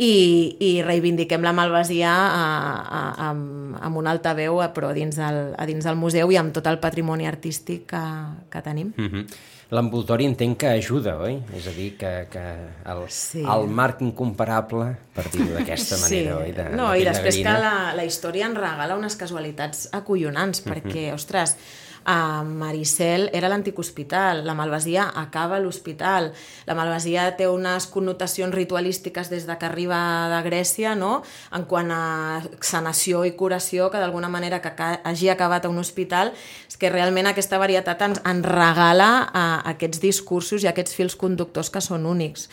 i, 0.00 0.56
i 0.64 0.70
reivindiquem 0.80 1.44
la 1.44 1.52
malvasia 1.52 2.10
a, 2.10 2.44
a, 2.80 3.00
amb, 3.28 3.76
amb 3.84 4.00
una 4.00 4.14
alta 4.14 4.32
veu, 4.38 4.56
però 4.72 4.94
a 4.94 4.96
dins, 4.96 5.18
del, 5.20 5.40
a 5.52 5.66
dins 5.68 5.84
del 5.84 5.98
museu 6.00 6.32
i 6.32 6.38
amb 6.40 6.54
tot 6.56 6.70
el 6.70 6.80
patrimoni 6.80 7.28
artístic 7.28 7.84
que, 7.92 8.04
que 8.50 8.62
tenim. 8.64 8.94
Mm 8.96 9.08
-hmm. 9.08 9.26
L'envoltori 9.70 10.24
entenc 10.26 10.56
que 10.58 10.66
ajuda, 10.66 11.16
oi? 11.22 11.36
És 11.54 11.66
a 11.68 11.70
dir, 11.70 11.96
que, 11.96 12.26
que 12.30 12.42
el, 12.90 13.04
Sí. 13.08 13.44
el 13.46 13.68
marc 13.68 14.00
incomparable, 14.00 14.96
per 15.14 15.30
dir-ho 15.30 15.54
d'aquesta 15.54 15.96
manera, 15.98 16.38
oi? 16.38 16.52
De, 16.52 16.64
no, 16.74 16.90
de 16.90 16.98
i 16.98 17.04
després 17.04 17.36
que 17.36 17.44
gallina. 17.44 17.58
la, 17.58 17.94
la 17.94 18.04
història 18.04 18.46
ens 18.46 18.58
regala 18.58 18.96
unes 18.96 19.16
casualitats 19.16 19.88
acollonants, 19.92 20.64
perquè, 20.64 21.12
ostres, 21.14 21.56
a 22.04 22.42
Maricel 22.44 23.28
era 23.32 23.48
l'antic 23.48 23.78
hospital, 23.78 24.44
la 24.46 24.54
Malvasia 24.54 25.06
acaba 25.14 25.56
a 25.56 25.60
l'hospital, 25.60 26.30
la 26.66 26.76
Malvasia 26.78 27.26
té 27.36 27.48
unes 27.48 27.86
connotacions 27.90 28.54
ritualístiques 28.54 29.30
des 29.30 29.46
de 29.46 29.56
que 29.58 29.66
arriba 29.66 30.00
de 30.32 30.40
Grècia, 30.46 30.94
no? 30.94 31.22
en 31.52 31.66
quant 31.70 31.90
a 31.92 32.42
sanació 32.60 33.24
i 33.28 33.34
curació, 33.36 33.90
que 33.90 34.00
d'alguna 34.00 34.30
manera 34.32 34.60
que 34.62 34.72
hagi 34.78 35.28
acabat 35.28 35.66
a 35.66 35.72
un 35.72 35.78
hospital, 35.78 36.32
és 36.68 36.78
que 36.80 36.90
realment 36.92 37.30
aquesta 37.30 37.58
varietat 37.60 38.02
ens, 38.06 38.22
ens 38.24 38.46
regala 38.46 39.10
a, 39.32 39.44
aquests 39.74 40.00
discursos 40.00 40.64
i 40.64 40.70
aquests 40.70 40.96
fils 40.96 41.16
conductors 41.20 41.70
que 41.70 41.82
són 41.84 42.06
únics. 42.08 42.48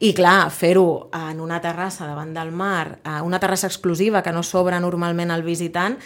I 0.00 0.14
clar, 0.16 0.50
fer-ho 0.50 1.08
en 1.14 1.40
una 1.44 1.60
terrassa 1.64 2.08
davant 2.08 2.34
del 2.34 2.50
mar, 2.50 2.98
a 3.04 3.22
una 3.22 3.38
terrassa 3.38 3.70
exclusiva 3.70 4.22
que 4.22 4.34
no 4.34 4.42
s'obre 4.42 4.80
normalment 4.80 5.30
al 5.30 5.46
visitant, 5.46 5.98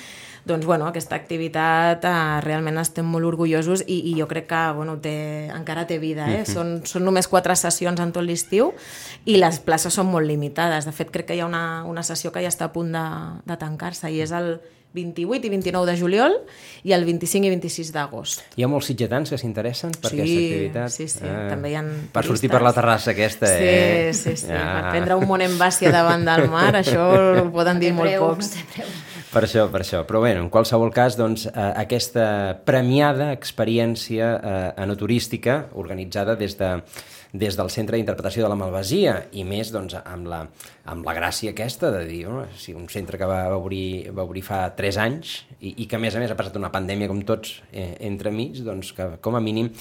doncs, 0.45 0.67
bueno, 0.67 0.89
aquesta 0.89 1.15
activitat 1.15 2.05
eh, 2.05 2.41
realment 2.43 2.79
estem 2.83 3.07
molt 3.07 3.29
orgullosos 3.29 3.85
i, 3.87 4.01
i 4.11 4.17
jo 4.19 4.27
crec 4.31 4.49
que 4.51 4.63
bueno, 4.75 4.97
té, 4.99 5.49
encara 5.55 5.87
té 5.87 6.01
vida. 6.03 6.27
Eh? 6.35 6.43
són, 6.49 6.81
són 6.89 7.05
només 7.07 7.29
quatre 7.31 7.55
sessions 7.57 8.01
en 8.03 8.11
tot 8.13 8.27
l'estiu 8.27 8.73
i 9.25 9.37
les 9.39 9.61
places 9.63 9.95
són 9.95 10.11
molt 10.11 10.27
limitades. 10.27 10.85
De 10.89 10.93
fet, 10.93 11.11
crec 11.15 11.29
que 11.31 11.39
hi 11.39 11.41
ha 11.45 11.47
una, 11.47 11.85
una 11.87 12.03
sessió 12.03 12.33
que 12.35 12.43
ja 12.43 12.51
està 12.51 12.71
a 12.71 12.73
punt 12.75 12.91
de, 12.95 13.07
de 13.47 13.57
tancar-se 13.61 14.11
i 14.11 14.19
és 14.25 14.33
el 14.35 14.57
28 14.93 15.47
i 15.47 15.49
29 15.49 15.87
de 15.89 15.95
juliol 15.97 16.35
i 16.85 16.93
el 16.93 17.07
25 17.09 17.47
i 17.49 17.53
26 17.55 17.93
d'agost. 17.95 18.43
Hi 18.61 18.67
ha 18.67 18.69
molts 18.69 18.91
sitgetans 18.91 19.31
que 19.33 19.39
s'interessen 19.41 19.95
per 19.95 20.11
Sí, 20.11 20.19
aquesta 20.19 20.43
activitat? 20.43 20.93
sí, 20.93 21.07
sí, 21.09 21.23
també 21.49 21.71
hi 21.73 21.79
ha 21.79 21.85
Per 22.13 22.25
sortir 22.27 22.51
per 22.53 22.61
la 22.61 22.75
terrassa 22.77 23.15
aquesta, 23.15 23.47
Sí, 23.49 23.71
eh? 23.71 24.11
sí, 24.13 24.35
sí. 24.37 24.51
Ja. 24.51 24.67
Per 24.83 24.91
prendre 24.91 25.17
un 25.17 25.25
Monem 25.31 25.55
Bàcia 25.57 25.95
davant 25.95 26.27
del 26.29 26.45
mar, 26.53 26.75
això 26.83 27.07
ho 27.41 27.47
poden 27.55 27.81
dir 27.81 27.95
molt 27.97 28.19
pocs. 28.21 28.53
preu. 28.75 28.93
Per 29.33 29.41
això, 29.47 29.63
per 29.73 29.81
això. 29.81 30.03
Però 30.05 30.21
bé, 30.21 30.35
en 30.37 30.51
qualsevol 30.53 30.91
cas, 30.93 31.15
doncs, 31.17 31.47
eh, 31.49 31.63
aquesta 31.81 32.25
premiada 32.69 33.31
experiència 33.33 34.29
eh, 34.37 34.59
enoturística 34.85 35.71
organitzada 35.81 36.35
des, 36.37 36.59
de, 36.61 36.69
des 37.33 37.57
del 37.57 37.71
Centre 37.73 37.97
d'Interpretació 37.97 38.45
de 38.45 38.51
la 38.53 38.59
Malvasia 38.61 39.15
i 39.33 39.47
més 39.49 39.73
doncs, 39.73 39.97
amb, 40.03 40.29
la, 40.29 40.43
amb 40.85 41.09
la 41.09 41.17
gràcia 41.17 41.55
aquesta 41.57 41.89
de 41.95 42.05
dir, 42.11 42.27
no? 42.29 42.45
si 42.61 42.77
un 42.77 42.85
centre 42.93 43.17
que 43.17 43.31
va 43.31 43.47
obrir, 43.57 44.13
va 44.13 44.29
obrir 44.29 44.45
fa 44.45 44.67
3 44.77 45.01
anys 45.07 45.39
i, 45.63 45.79
i 45.79 45.89
que 45.89 45.97
a 45.97 46.05
més 46.05 46.13
a 46.13 46.21
més 46.21 46.29
ha 46.29 46.37
passat 46.37 46.61
una 46.61 46.75
pandèmia 46.75 47.09
com 47.09 47.25
tots 47.25 47.63
eh, 47.73 47.95
entremig, 48.05 48.61
doncs 48.69 48.93
que 48.93 49.15
com 49.25 49.41
a 49.41 49.41
mínim 49.41 49.73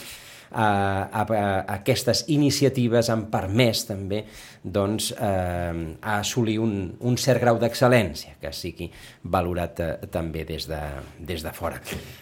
a, 0.51 0.67
a, 1.11 1.23
a 1.23 1.43
aquestes 1.79 2.25
iniciatives 2.31 3.09
han 3.09 3.27
permès 3.31 3.85
també 3.87 4.25
doncs, 4.61 5.09
eh, 5.17 5.97
a 6.05 6.19
assolir 6.19 6.59
un, 6.61 6.73
un 7.01 7.15
cert 7.17 7.41
grau 7.41 7.57
d'excel·lència 7.57 8.35
que 8.41 8.51
sigui 8.53 8.91
valorat 9.23 9.79
eh, 9.81 9.87
també 10.13 10.43
des 10.45 10.67
de, 10.69 10.77
des 11.17 11.41
de 11.41 11.53
fora. 11.55 11.79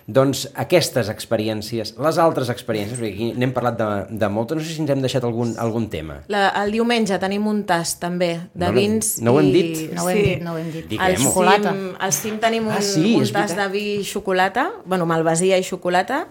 Doncs 0.07 0.45
aquestes 0.55 1.09
experiències, 1.11 1.95
les 1.99 2.19
altres 2.21 2.49
experiències, 2.53 2.99
perquè 3.01 3.11
aquí 3.13 3.27
n'hem 3.35 3.51
parlat 3.55 3.75
de, 3.81 3.89
de 4.21 4.29
moltes, 4.31 4.57
no 4.61 4.63
sé 4.63 4.77
si 4.77 4.81
ens 4.85 4.93
hem 4.95 5.03
deixat 5.03 5.27
algun, 5.27 5.51
algun 5.59 5.89
tema. 5.91 6.21
La, 6.31 6.47
el 6.63 6.71
diumenge 6.77 7.19
tenim 7.19 7.47
un 7.51 7.65
tas 7.67 7.97
també 7.99 8.31
de 8.53 8.69
No 8.69 8.71
vins 8.77 9.11
no 9.25 9.35
ho 9.35 9.41
hem 9.43 9.51
i... 9.51 9.57
dit? 9.57 9.83
No 9.97 10.05
ho 10.05 10.13
hem 10.13 10.23
dit, 10.23 10.45
no 10.45 10.53
ho 10.55 10.61
hem 10.61 10.71
dit. 10.77 10.95
Al 10.99 11.17
cim, 11.19 11.83
al 11.99 12.15
cim 12.15 12.39
tenim 12.39 12.69
un, 12.69 12.77
Ah, 12.79 12.81
sí, 12.85 13.15
un 13.17 13.25
és 13.27 13.33
tas 13.35 13.51
veritat. 13.51 13.65
de 13.65 13.67
vi 13.75 13.85
i 13.99 14.07
xocolata, 14.07 14.69
bueno, 14.85 15.05
malvasia 15.09 15.57
i 15.59 15.63
xocolata, 15.67 16.27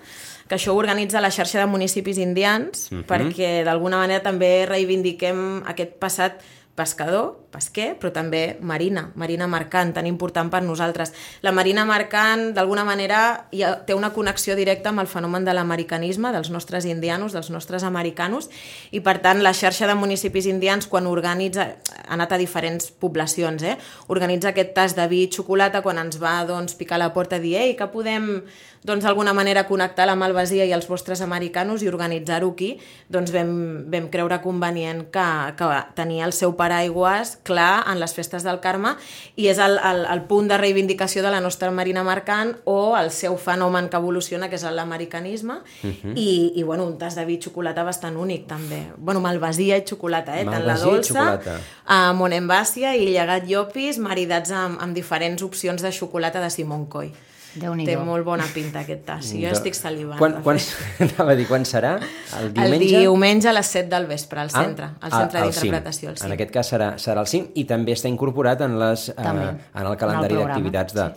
que 0.49 0.57
això 0.57 0.73
ho 0.73 0.79
organitza 0.81 1.21
la 1.21 1.31
xarxa 1.31 1.61
de 1.61 1.67
municipis 1.67 2.19
indians, 2.19 2.89
Mhm. 2.91 3.05
perquè 3.07 3.65
d'alguna 3.65 3.99
manera 3.99 4.23
també 4.23 4.67
reivindiquem 4.67 5.63
aquest 5.67 5.99
passat 5.99 6.41
pescador, 6.79 7.41
pesquer, 7.51 7.97
però 7.99 8.13
també 8.15 8.59
marina, 8.63 9.09
marina 9.19 9.49
mercant, 9.51 9.91
tan 9.97 10.07
important 10.07 10.51
per 10.53 10.61
nosaltres. 10.63 11.13
La 11.43 11.51
marina 11.51 11.85
mercant, 11.89 12.53
d'alguna 12.55 12.85
manera, 12.87 13.49
ha, 13.51 13.73
té 13.89 13.97
una 13.99 14.13
connexió 14.15 14.55
directa 14.55 14.93
amb 14.93 15.03
el 15.03 15.09
fenomen 15.11 15.45
de 15.45 15.57
l'americanisme, 15.57 16.31
dels 16.31 16.53
nostres 16.55 16.87
indianos, 16.87 17.35
dels 17.35 17.51
nostres 17.51 17.83
americanos, 17.83 18.49
i 18.93 19.01
per 19.01 19.19
tant 19.25 19.43
la 19.43 19.55
xarxa 19.57 19.89
de 19.91 19.97
municipis 19.99 20.47
indians, 20.47 20.87
quan 20.87 21.09
organitza, 21.11 21.67
ha 22.07 22.15
anat 22.15 22.37
a 22.37 22.39
diferents 22.39 22.93
poblacions, 22.93 23.65
eh? 23.65 23.77
organitza 24.07 24.53
aquest 24.53 24.75
tas 24.77 24.95
de 24.95 25.09
vi 25.09 25.25
i 25.25 25.33
xocolata 25.35 25.83
quan 25.83 25.99
ens 25.99 26.23
va 26.23 26.45
doncs, 26.47 26.77
picar 26.79 27.01
a 27.01 27.07
la 27.09 27.13
porta 27.13 27.41
i 27.41 27.41
dir 27.41 27.57
ei, 27.57 27.77
que 27.77 27.91
podem 27.91 28.45
doncs, 28.89 29.05
d'alguna 29.07 29.35
manera 29.37 29.67
connectar 29.69 30.07
la 30.09 30.17
Malvasia 30.19 30.67
i 30.67 30.73
els 30.75 30.89
vostres 30.91 31.23
americanos 31.25 31.85
i 31.85 31.89
organitzar-ho 31.91 32.51
aquí, 32.53 32.75
doncs 33.09 33.33
vam, 33.35 33.53
vam 33.93 34.09
creure 34.13 34.41
convenient 34.43 35.07
que, 35.15 35.27
que 35.59 35.69
tenia 35.99 36.27
el 36.27 36.35
seu 36.37 36.55
paraigües 36.59 37.37
clar 37.49 37.85
en 37.89 38.01
les 38.03 38.15
festes 38.17 38.45
del 38.47 38.61
Carme 38.65 38.95
i 39.37 39.49
és 39.53 39.61
el, 39.63 39.79
el, 39.79 40.05
el 40.11 40.25
punt 40.29 40.51
de 40.51 40.59
reivindicació 40.59 41.23
de 41.25 41.33
la 41.33 41.41
nostra 41.45 41.71
marina 41.71 42.05
mercant 42.07 42.55
o 42.65 42.97
el 42.99 43.13
seu 43.15 43.37
fenomen 43.39 43.89
que 43.89 44.01
evoluciona, 44.01 44.49
que 44.49 44.59
és 44.59 44.65
l'americanisme, 44.65 45.61
uh 45.63 45.89
-huh. 45.89 46.13
i, 46.17 46.53
i 46.57 46.63
bueno, 46.63 46.85
un 46.85 46.99
tas 46.99 47.15
de 47.15 47.25
vi 47.25 47.39
i 47.39 47.43
xocolata 47.43 47.85
bastant 47.85 48.17
únic 48.17 48.47
també. 48.47 48.83
Bueno, 48.97 49.21
malvasia 49.21 49.77
i 49.77 49.85
xocolata, 49.87 50.39
eh? 50.39 50.45
tant 50.45 50.65
la 50.67 50.77
Malvasia 50.77 51.25
dolça, 51.39 51.61
a 51.87 52.13
Monembàcia 52.13 52.97
i 52.97 53.11
llegat 53.13 53.49
llopis 53.49 53.99
maridats 53.99 54.51
amb, 54.51 54.81
amb 54.81 54.95
diferents 54.95 55.43
opcions 55.43 55.83
de 55.83 55.93
xocolata 55.93 56.41
de 56.41 56.51
Simon 56.51 56.87
Coy. 56.87 57.13
Té 57.61 57.97
molt 57.97 58.25
bona 58.27 58.45
pinta 58.55 58.81
aquest 58.85 59.05
tas. 59.07 59.33
Jo 59.35 59.51
estic 59.53 59.75
salivant. 59.75 60.19
Quan, 60.19 60.39
quan, 60.45 60.59
anava 61.07 61.33
a 61.33 61.39
dir, 61.39 61.47
quan 61.49 61.65
serà? 61.69 61.97
El 62.41 62.53
diumenge? 62.55 62.91
El 62.97 63.07
diumenge 63.09 63.49
a 63.49 63.55
les 63.57 63.67
7 63.67 63.89
del 63.93 64.07
vespre, 64.11 64.41
al 64.41 64.51
centre, 64.51 64.91
al 65.01 65.11
centre 65.13 65.39
Ah, 65.41 65.43
al 65.49 65.53
cim. 65.53 65.63
d'interpretació. 65.71 66.15
En 66.25 66.33
aquest 66.37 66.51
cas 66.55 66.73
serà, 66.75 66.93
serà 67.03 67.21
el 67.25 67.27
CIM 67.31 67.51
i 67.55 67.65
també 67.69 67.93
està 67.97 68.09
incorporat 68.09 68.63
en, 68.63 68.79
les, 68.79 69.09
eh, 69.11 69.27
en 69.27 69.87
el 69.87 69.97
calendari 70.01 70.35
d'activitats 70.39 70.95
de, 70.95 71.09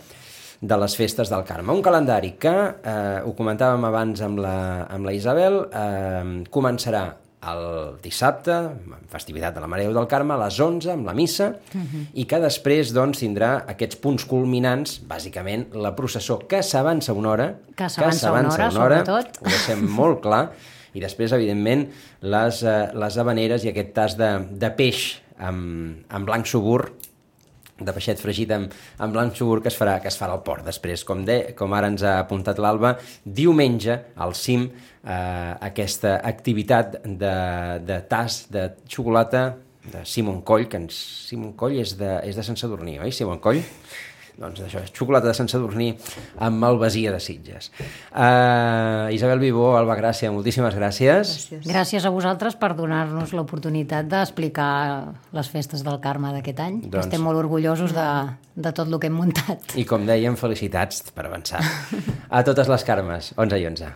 de 0.62 0.76
les 0.78 0.94
festes 0.96 1.28
del 1.30 1.42
Carme. 1.44 1.72
Un 1.72 1.82
calendari 1.82 2.32
que, 2.38 2.52
eh, 2.84 3.20
ho 3.24 3.32
comentàvem 3.38 3.84
abans 3.88 4.20
amb 4.22 4.38
la, 4.44 4.56
amb 4.90 5.04
la 5.06 5.12
Isabel, 5.16 5.62
eh, 5.72 6.44
començarà 6.50 7.08
el 7.42 7.96
dissabte, 8.02 8.54
festivitat 9.10 9.54
de 9.56 9.60
la 9.60 9.66
Mare 9.66 9.82
Déu 9.88 9.92
del 9.96 10.06
Carme, 10.06 10.34
a 10.34 10.40
les 10.44 10.58
11, 10.62 10.92
amb 10.92 11.06
la 11.06 11.14
missa, 11.14 11.56
Mhm. 11.74 12.06
i 12.14 12.24
que 12.24 12.38
després 12.40 12.92
doncs, 12.92 13.18
tindrà 13.20 13.64
aquests 13.66 13.96
punts 13.96 14.24
culminants, 14.24 15.00
bàsicament 15.08 15.72
la 15.74 15.94
processó 15.96 16.38
que 16.46 16.62
s'avança 16.62 17.12
una 17.12 17.30
hora, 17.30 17.54
Que 17.74 17.88
s'avança 17.88 18.30
una 18.68 18.84
hora, 18.84 19.04
sobretot. 19.04 19.38
ho 19.42 19.44
deixem 19.48 19.88
molt 19.90 20.20
clar, 20.22 20.52
i 20.94 21.00
després, 21.00 21.32
evidentment, 21.32 21.88
les, 22.20 22.62
eh, 22.62 22.90
les 22.94 23.16
habaneres 23.18 23.64
i 23.64 23.68
aquest 23.70 23.92
tas 23.94 24.16
de, 24.16 24.38
de 24.50 24.70
peix 24.70 25.20
amb, 25.38 26.04
amb 26.08 26.26
blanc 26.26 26.46
subur, 26.46 26.92
de 27.86 27.94
peixet 27.96 28.20
fregit 28.20 28.52
amb, 28.54 28.72
amb 29.02 29.16
blanc 29.16 29.36
subur 29.38 29.60
que 29.62 29.70
es 29.72 29.78
farà 29.78 29.98
que 30.02 30.10
es 30.10 30.18
farà 30.20 30.36
al 30.36 30.44
port. 30.46 30.64
Després, 30.66 31.04
com, 31.08 31.24
de, 31.26 31.38
com 31.58 31.74
ara 31.76 31.90
ens 31.92 32.04
ha 32.06 32.18
apuntat 32.22 32.60
l'Alba, 32.62 32.94
diumenge 33.24 33.98
al 34.16 34.36
cim 34.38 34.68
eh, 34.68 35.52
aquesta 35.70 36.18
activitat 36.32 37.00
de, 37.04 37.34
de 37.86 38.00
tas 38.08 38.44
de 38.52 38.70
xocolata 38.86 39.50
de 39.92 40.04
Simon 40.06 40.42
Coll, 40.46 40.68
que 40.70 40.78
ens, 40.78 40.98
Simon 41.28 41.56
Coll 41.58 41.80
és 41.82 41.96
de, 41.98 42.14
és 42.28 42.38
de 42.38 42.46
Sant 42.46 42.58
Sadurní, 42.58 43.00
oi, 43.02 43.10
Simon 43.14 43.42
Coll? 43.42 43.62
Doncs 44.40 44.62
això, 44.64 44.80
és 44.82 44.92
xocolata 44.96 45.28
de 45.28 45.34
Sant 45.36 45.48
Sadurní 45.52 45.90
amb 46.42 46.56
malvasia 46.62 47.12
de 47.12 47.20
Sitges. 47.20 47.70
Uh, 48.10 49.12
Isabel 49.14 49.38
Vivó, 49.42 49.72
Alba 49.76 49.94
Gràcia, 49.98 50.30
moltíssimes 50.32 50.74
gràcies. 50.78 51.32
Gràcies. 51.34 51.66
Gràcies 51.68 52.06
a 52.08 52.12
vosaltres 52.14 52.56
per 52.56 52.72
donar-nos 52.78 53.34
l'oportunitat 53.36 54.08
d'explicar 54.10 54.70
les 55.36 55.48
festes 55.52 55.84
del 55.84 56.00
Carme 56.00 56.32
d'aquest 56.36 56.60
any. 56.64 56.80
Doncs- 56.82 56.92
Doncs... 56.92 57.06
Estem 57.10 57.22
molt 57.26 57.38
orgullosos 57.42 57.92
de, 57.96 58.08
de 58.56 58.72
tot 58.72 58.88
el 58.88 58.98
que 59.02 59.10
hem 59.12 59.18
muntat. 59.20 59.76
I 59.76 59.84
com 59.88 60.06
dèiem, 60.08 60.36
felicitats 60.40 61.04
per 61.12 61.26
avançar. 61.28 61.60
A 62.32 62.42
totes 62.46 62.68
les 62.72 62.84
Carmes, 62.88 63.34
11 63.36 63.60
i 63.60 63.68
11. 63.68 63.92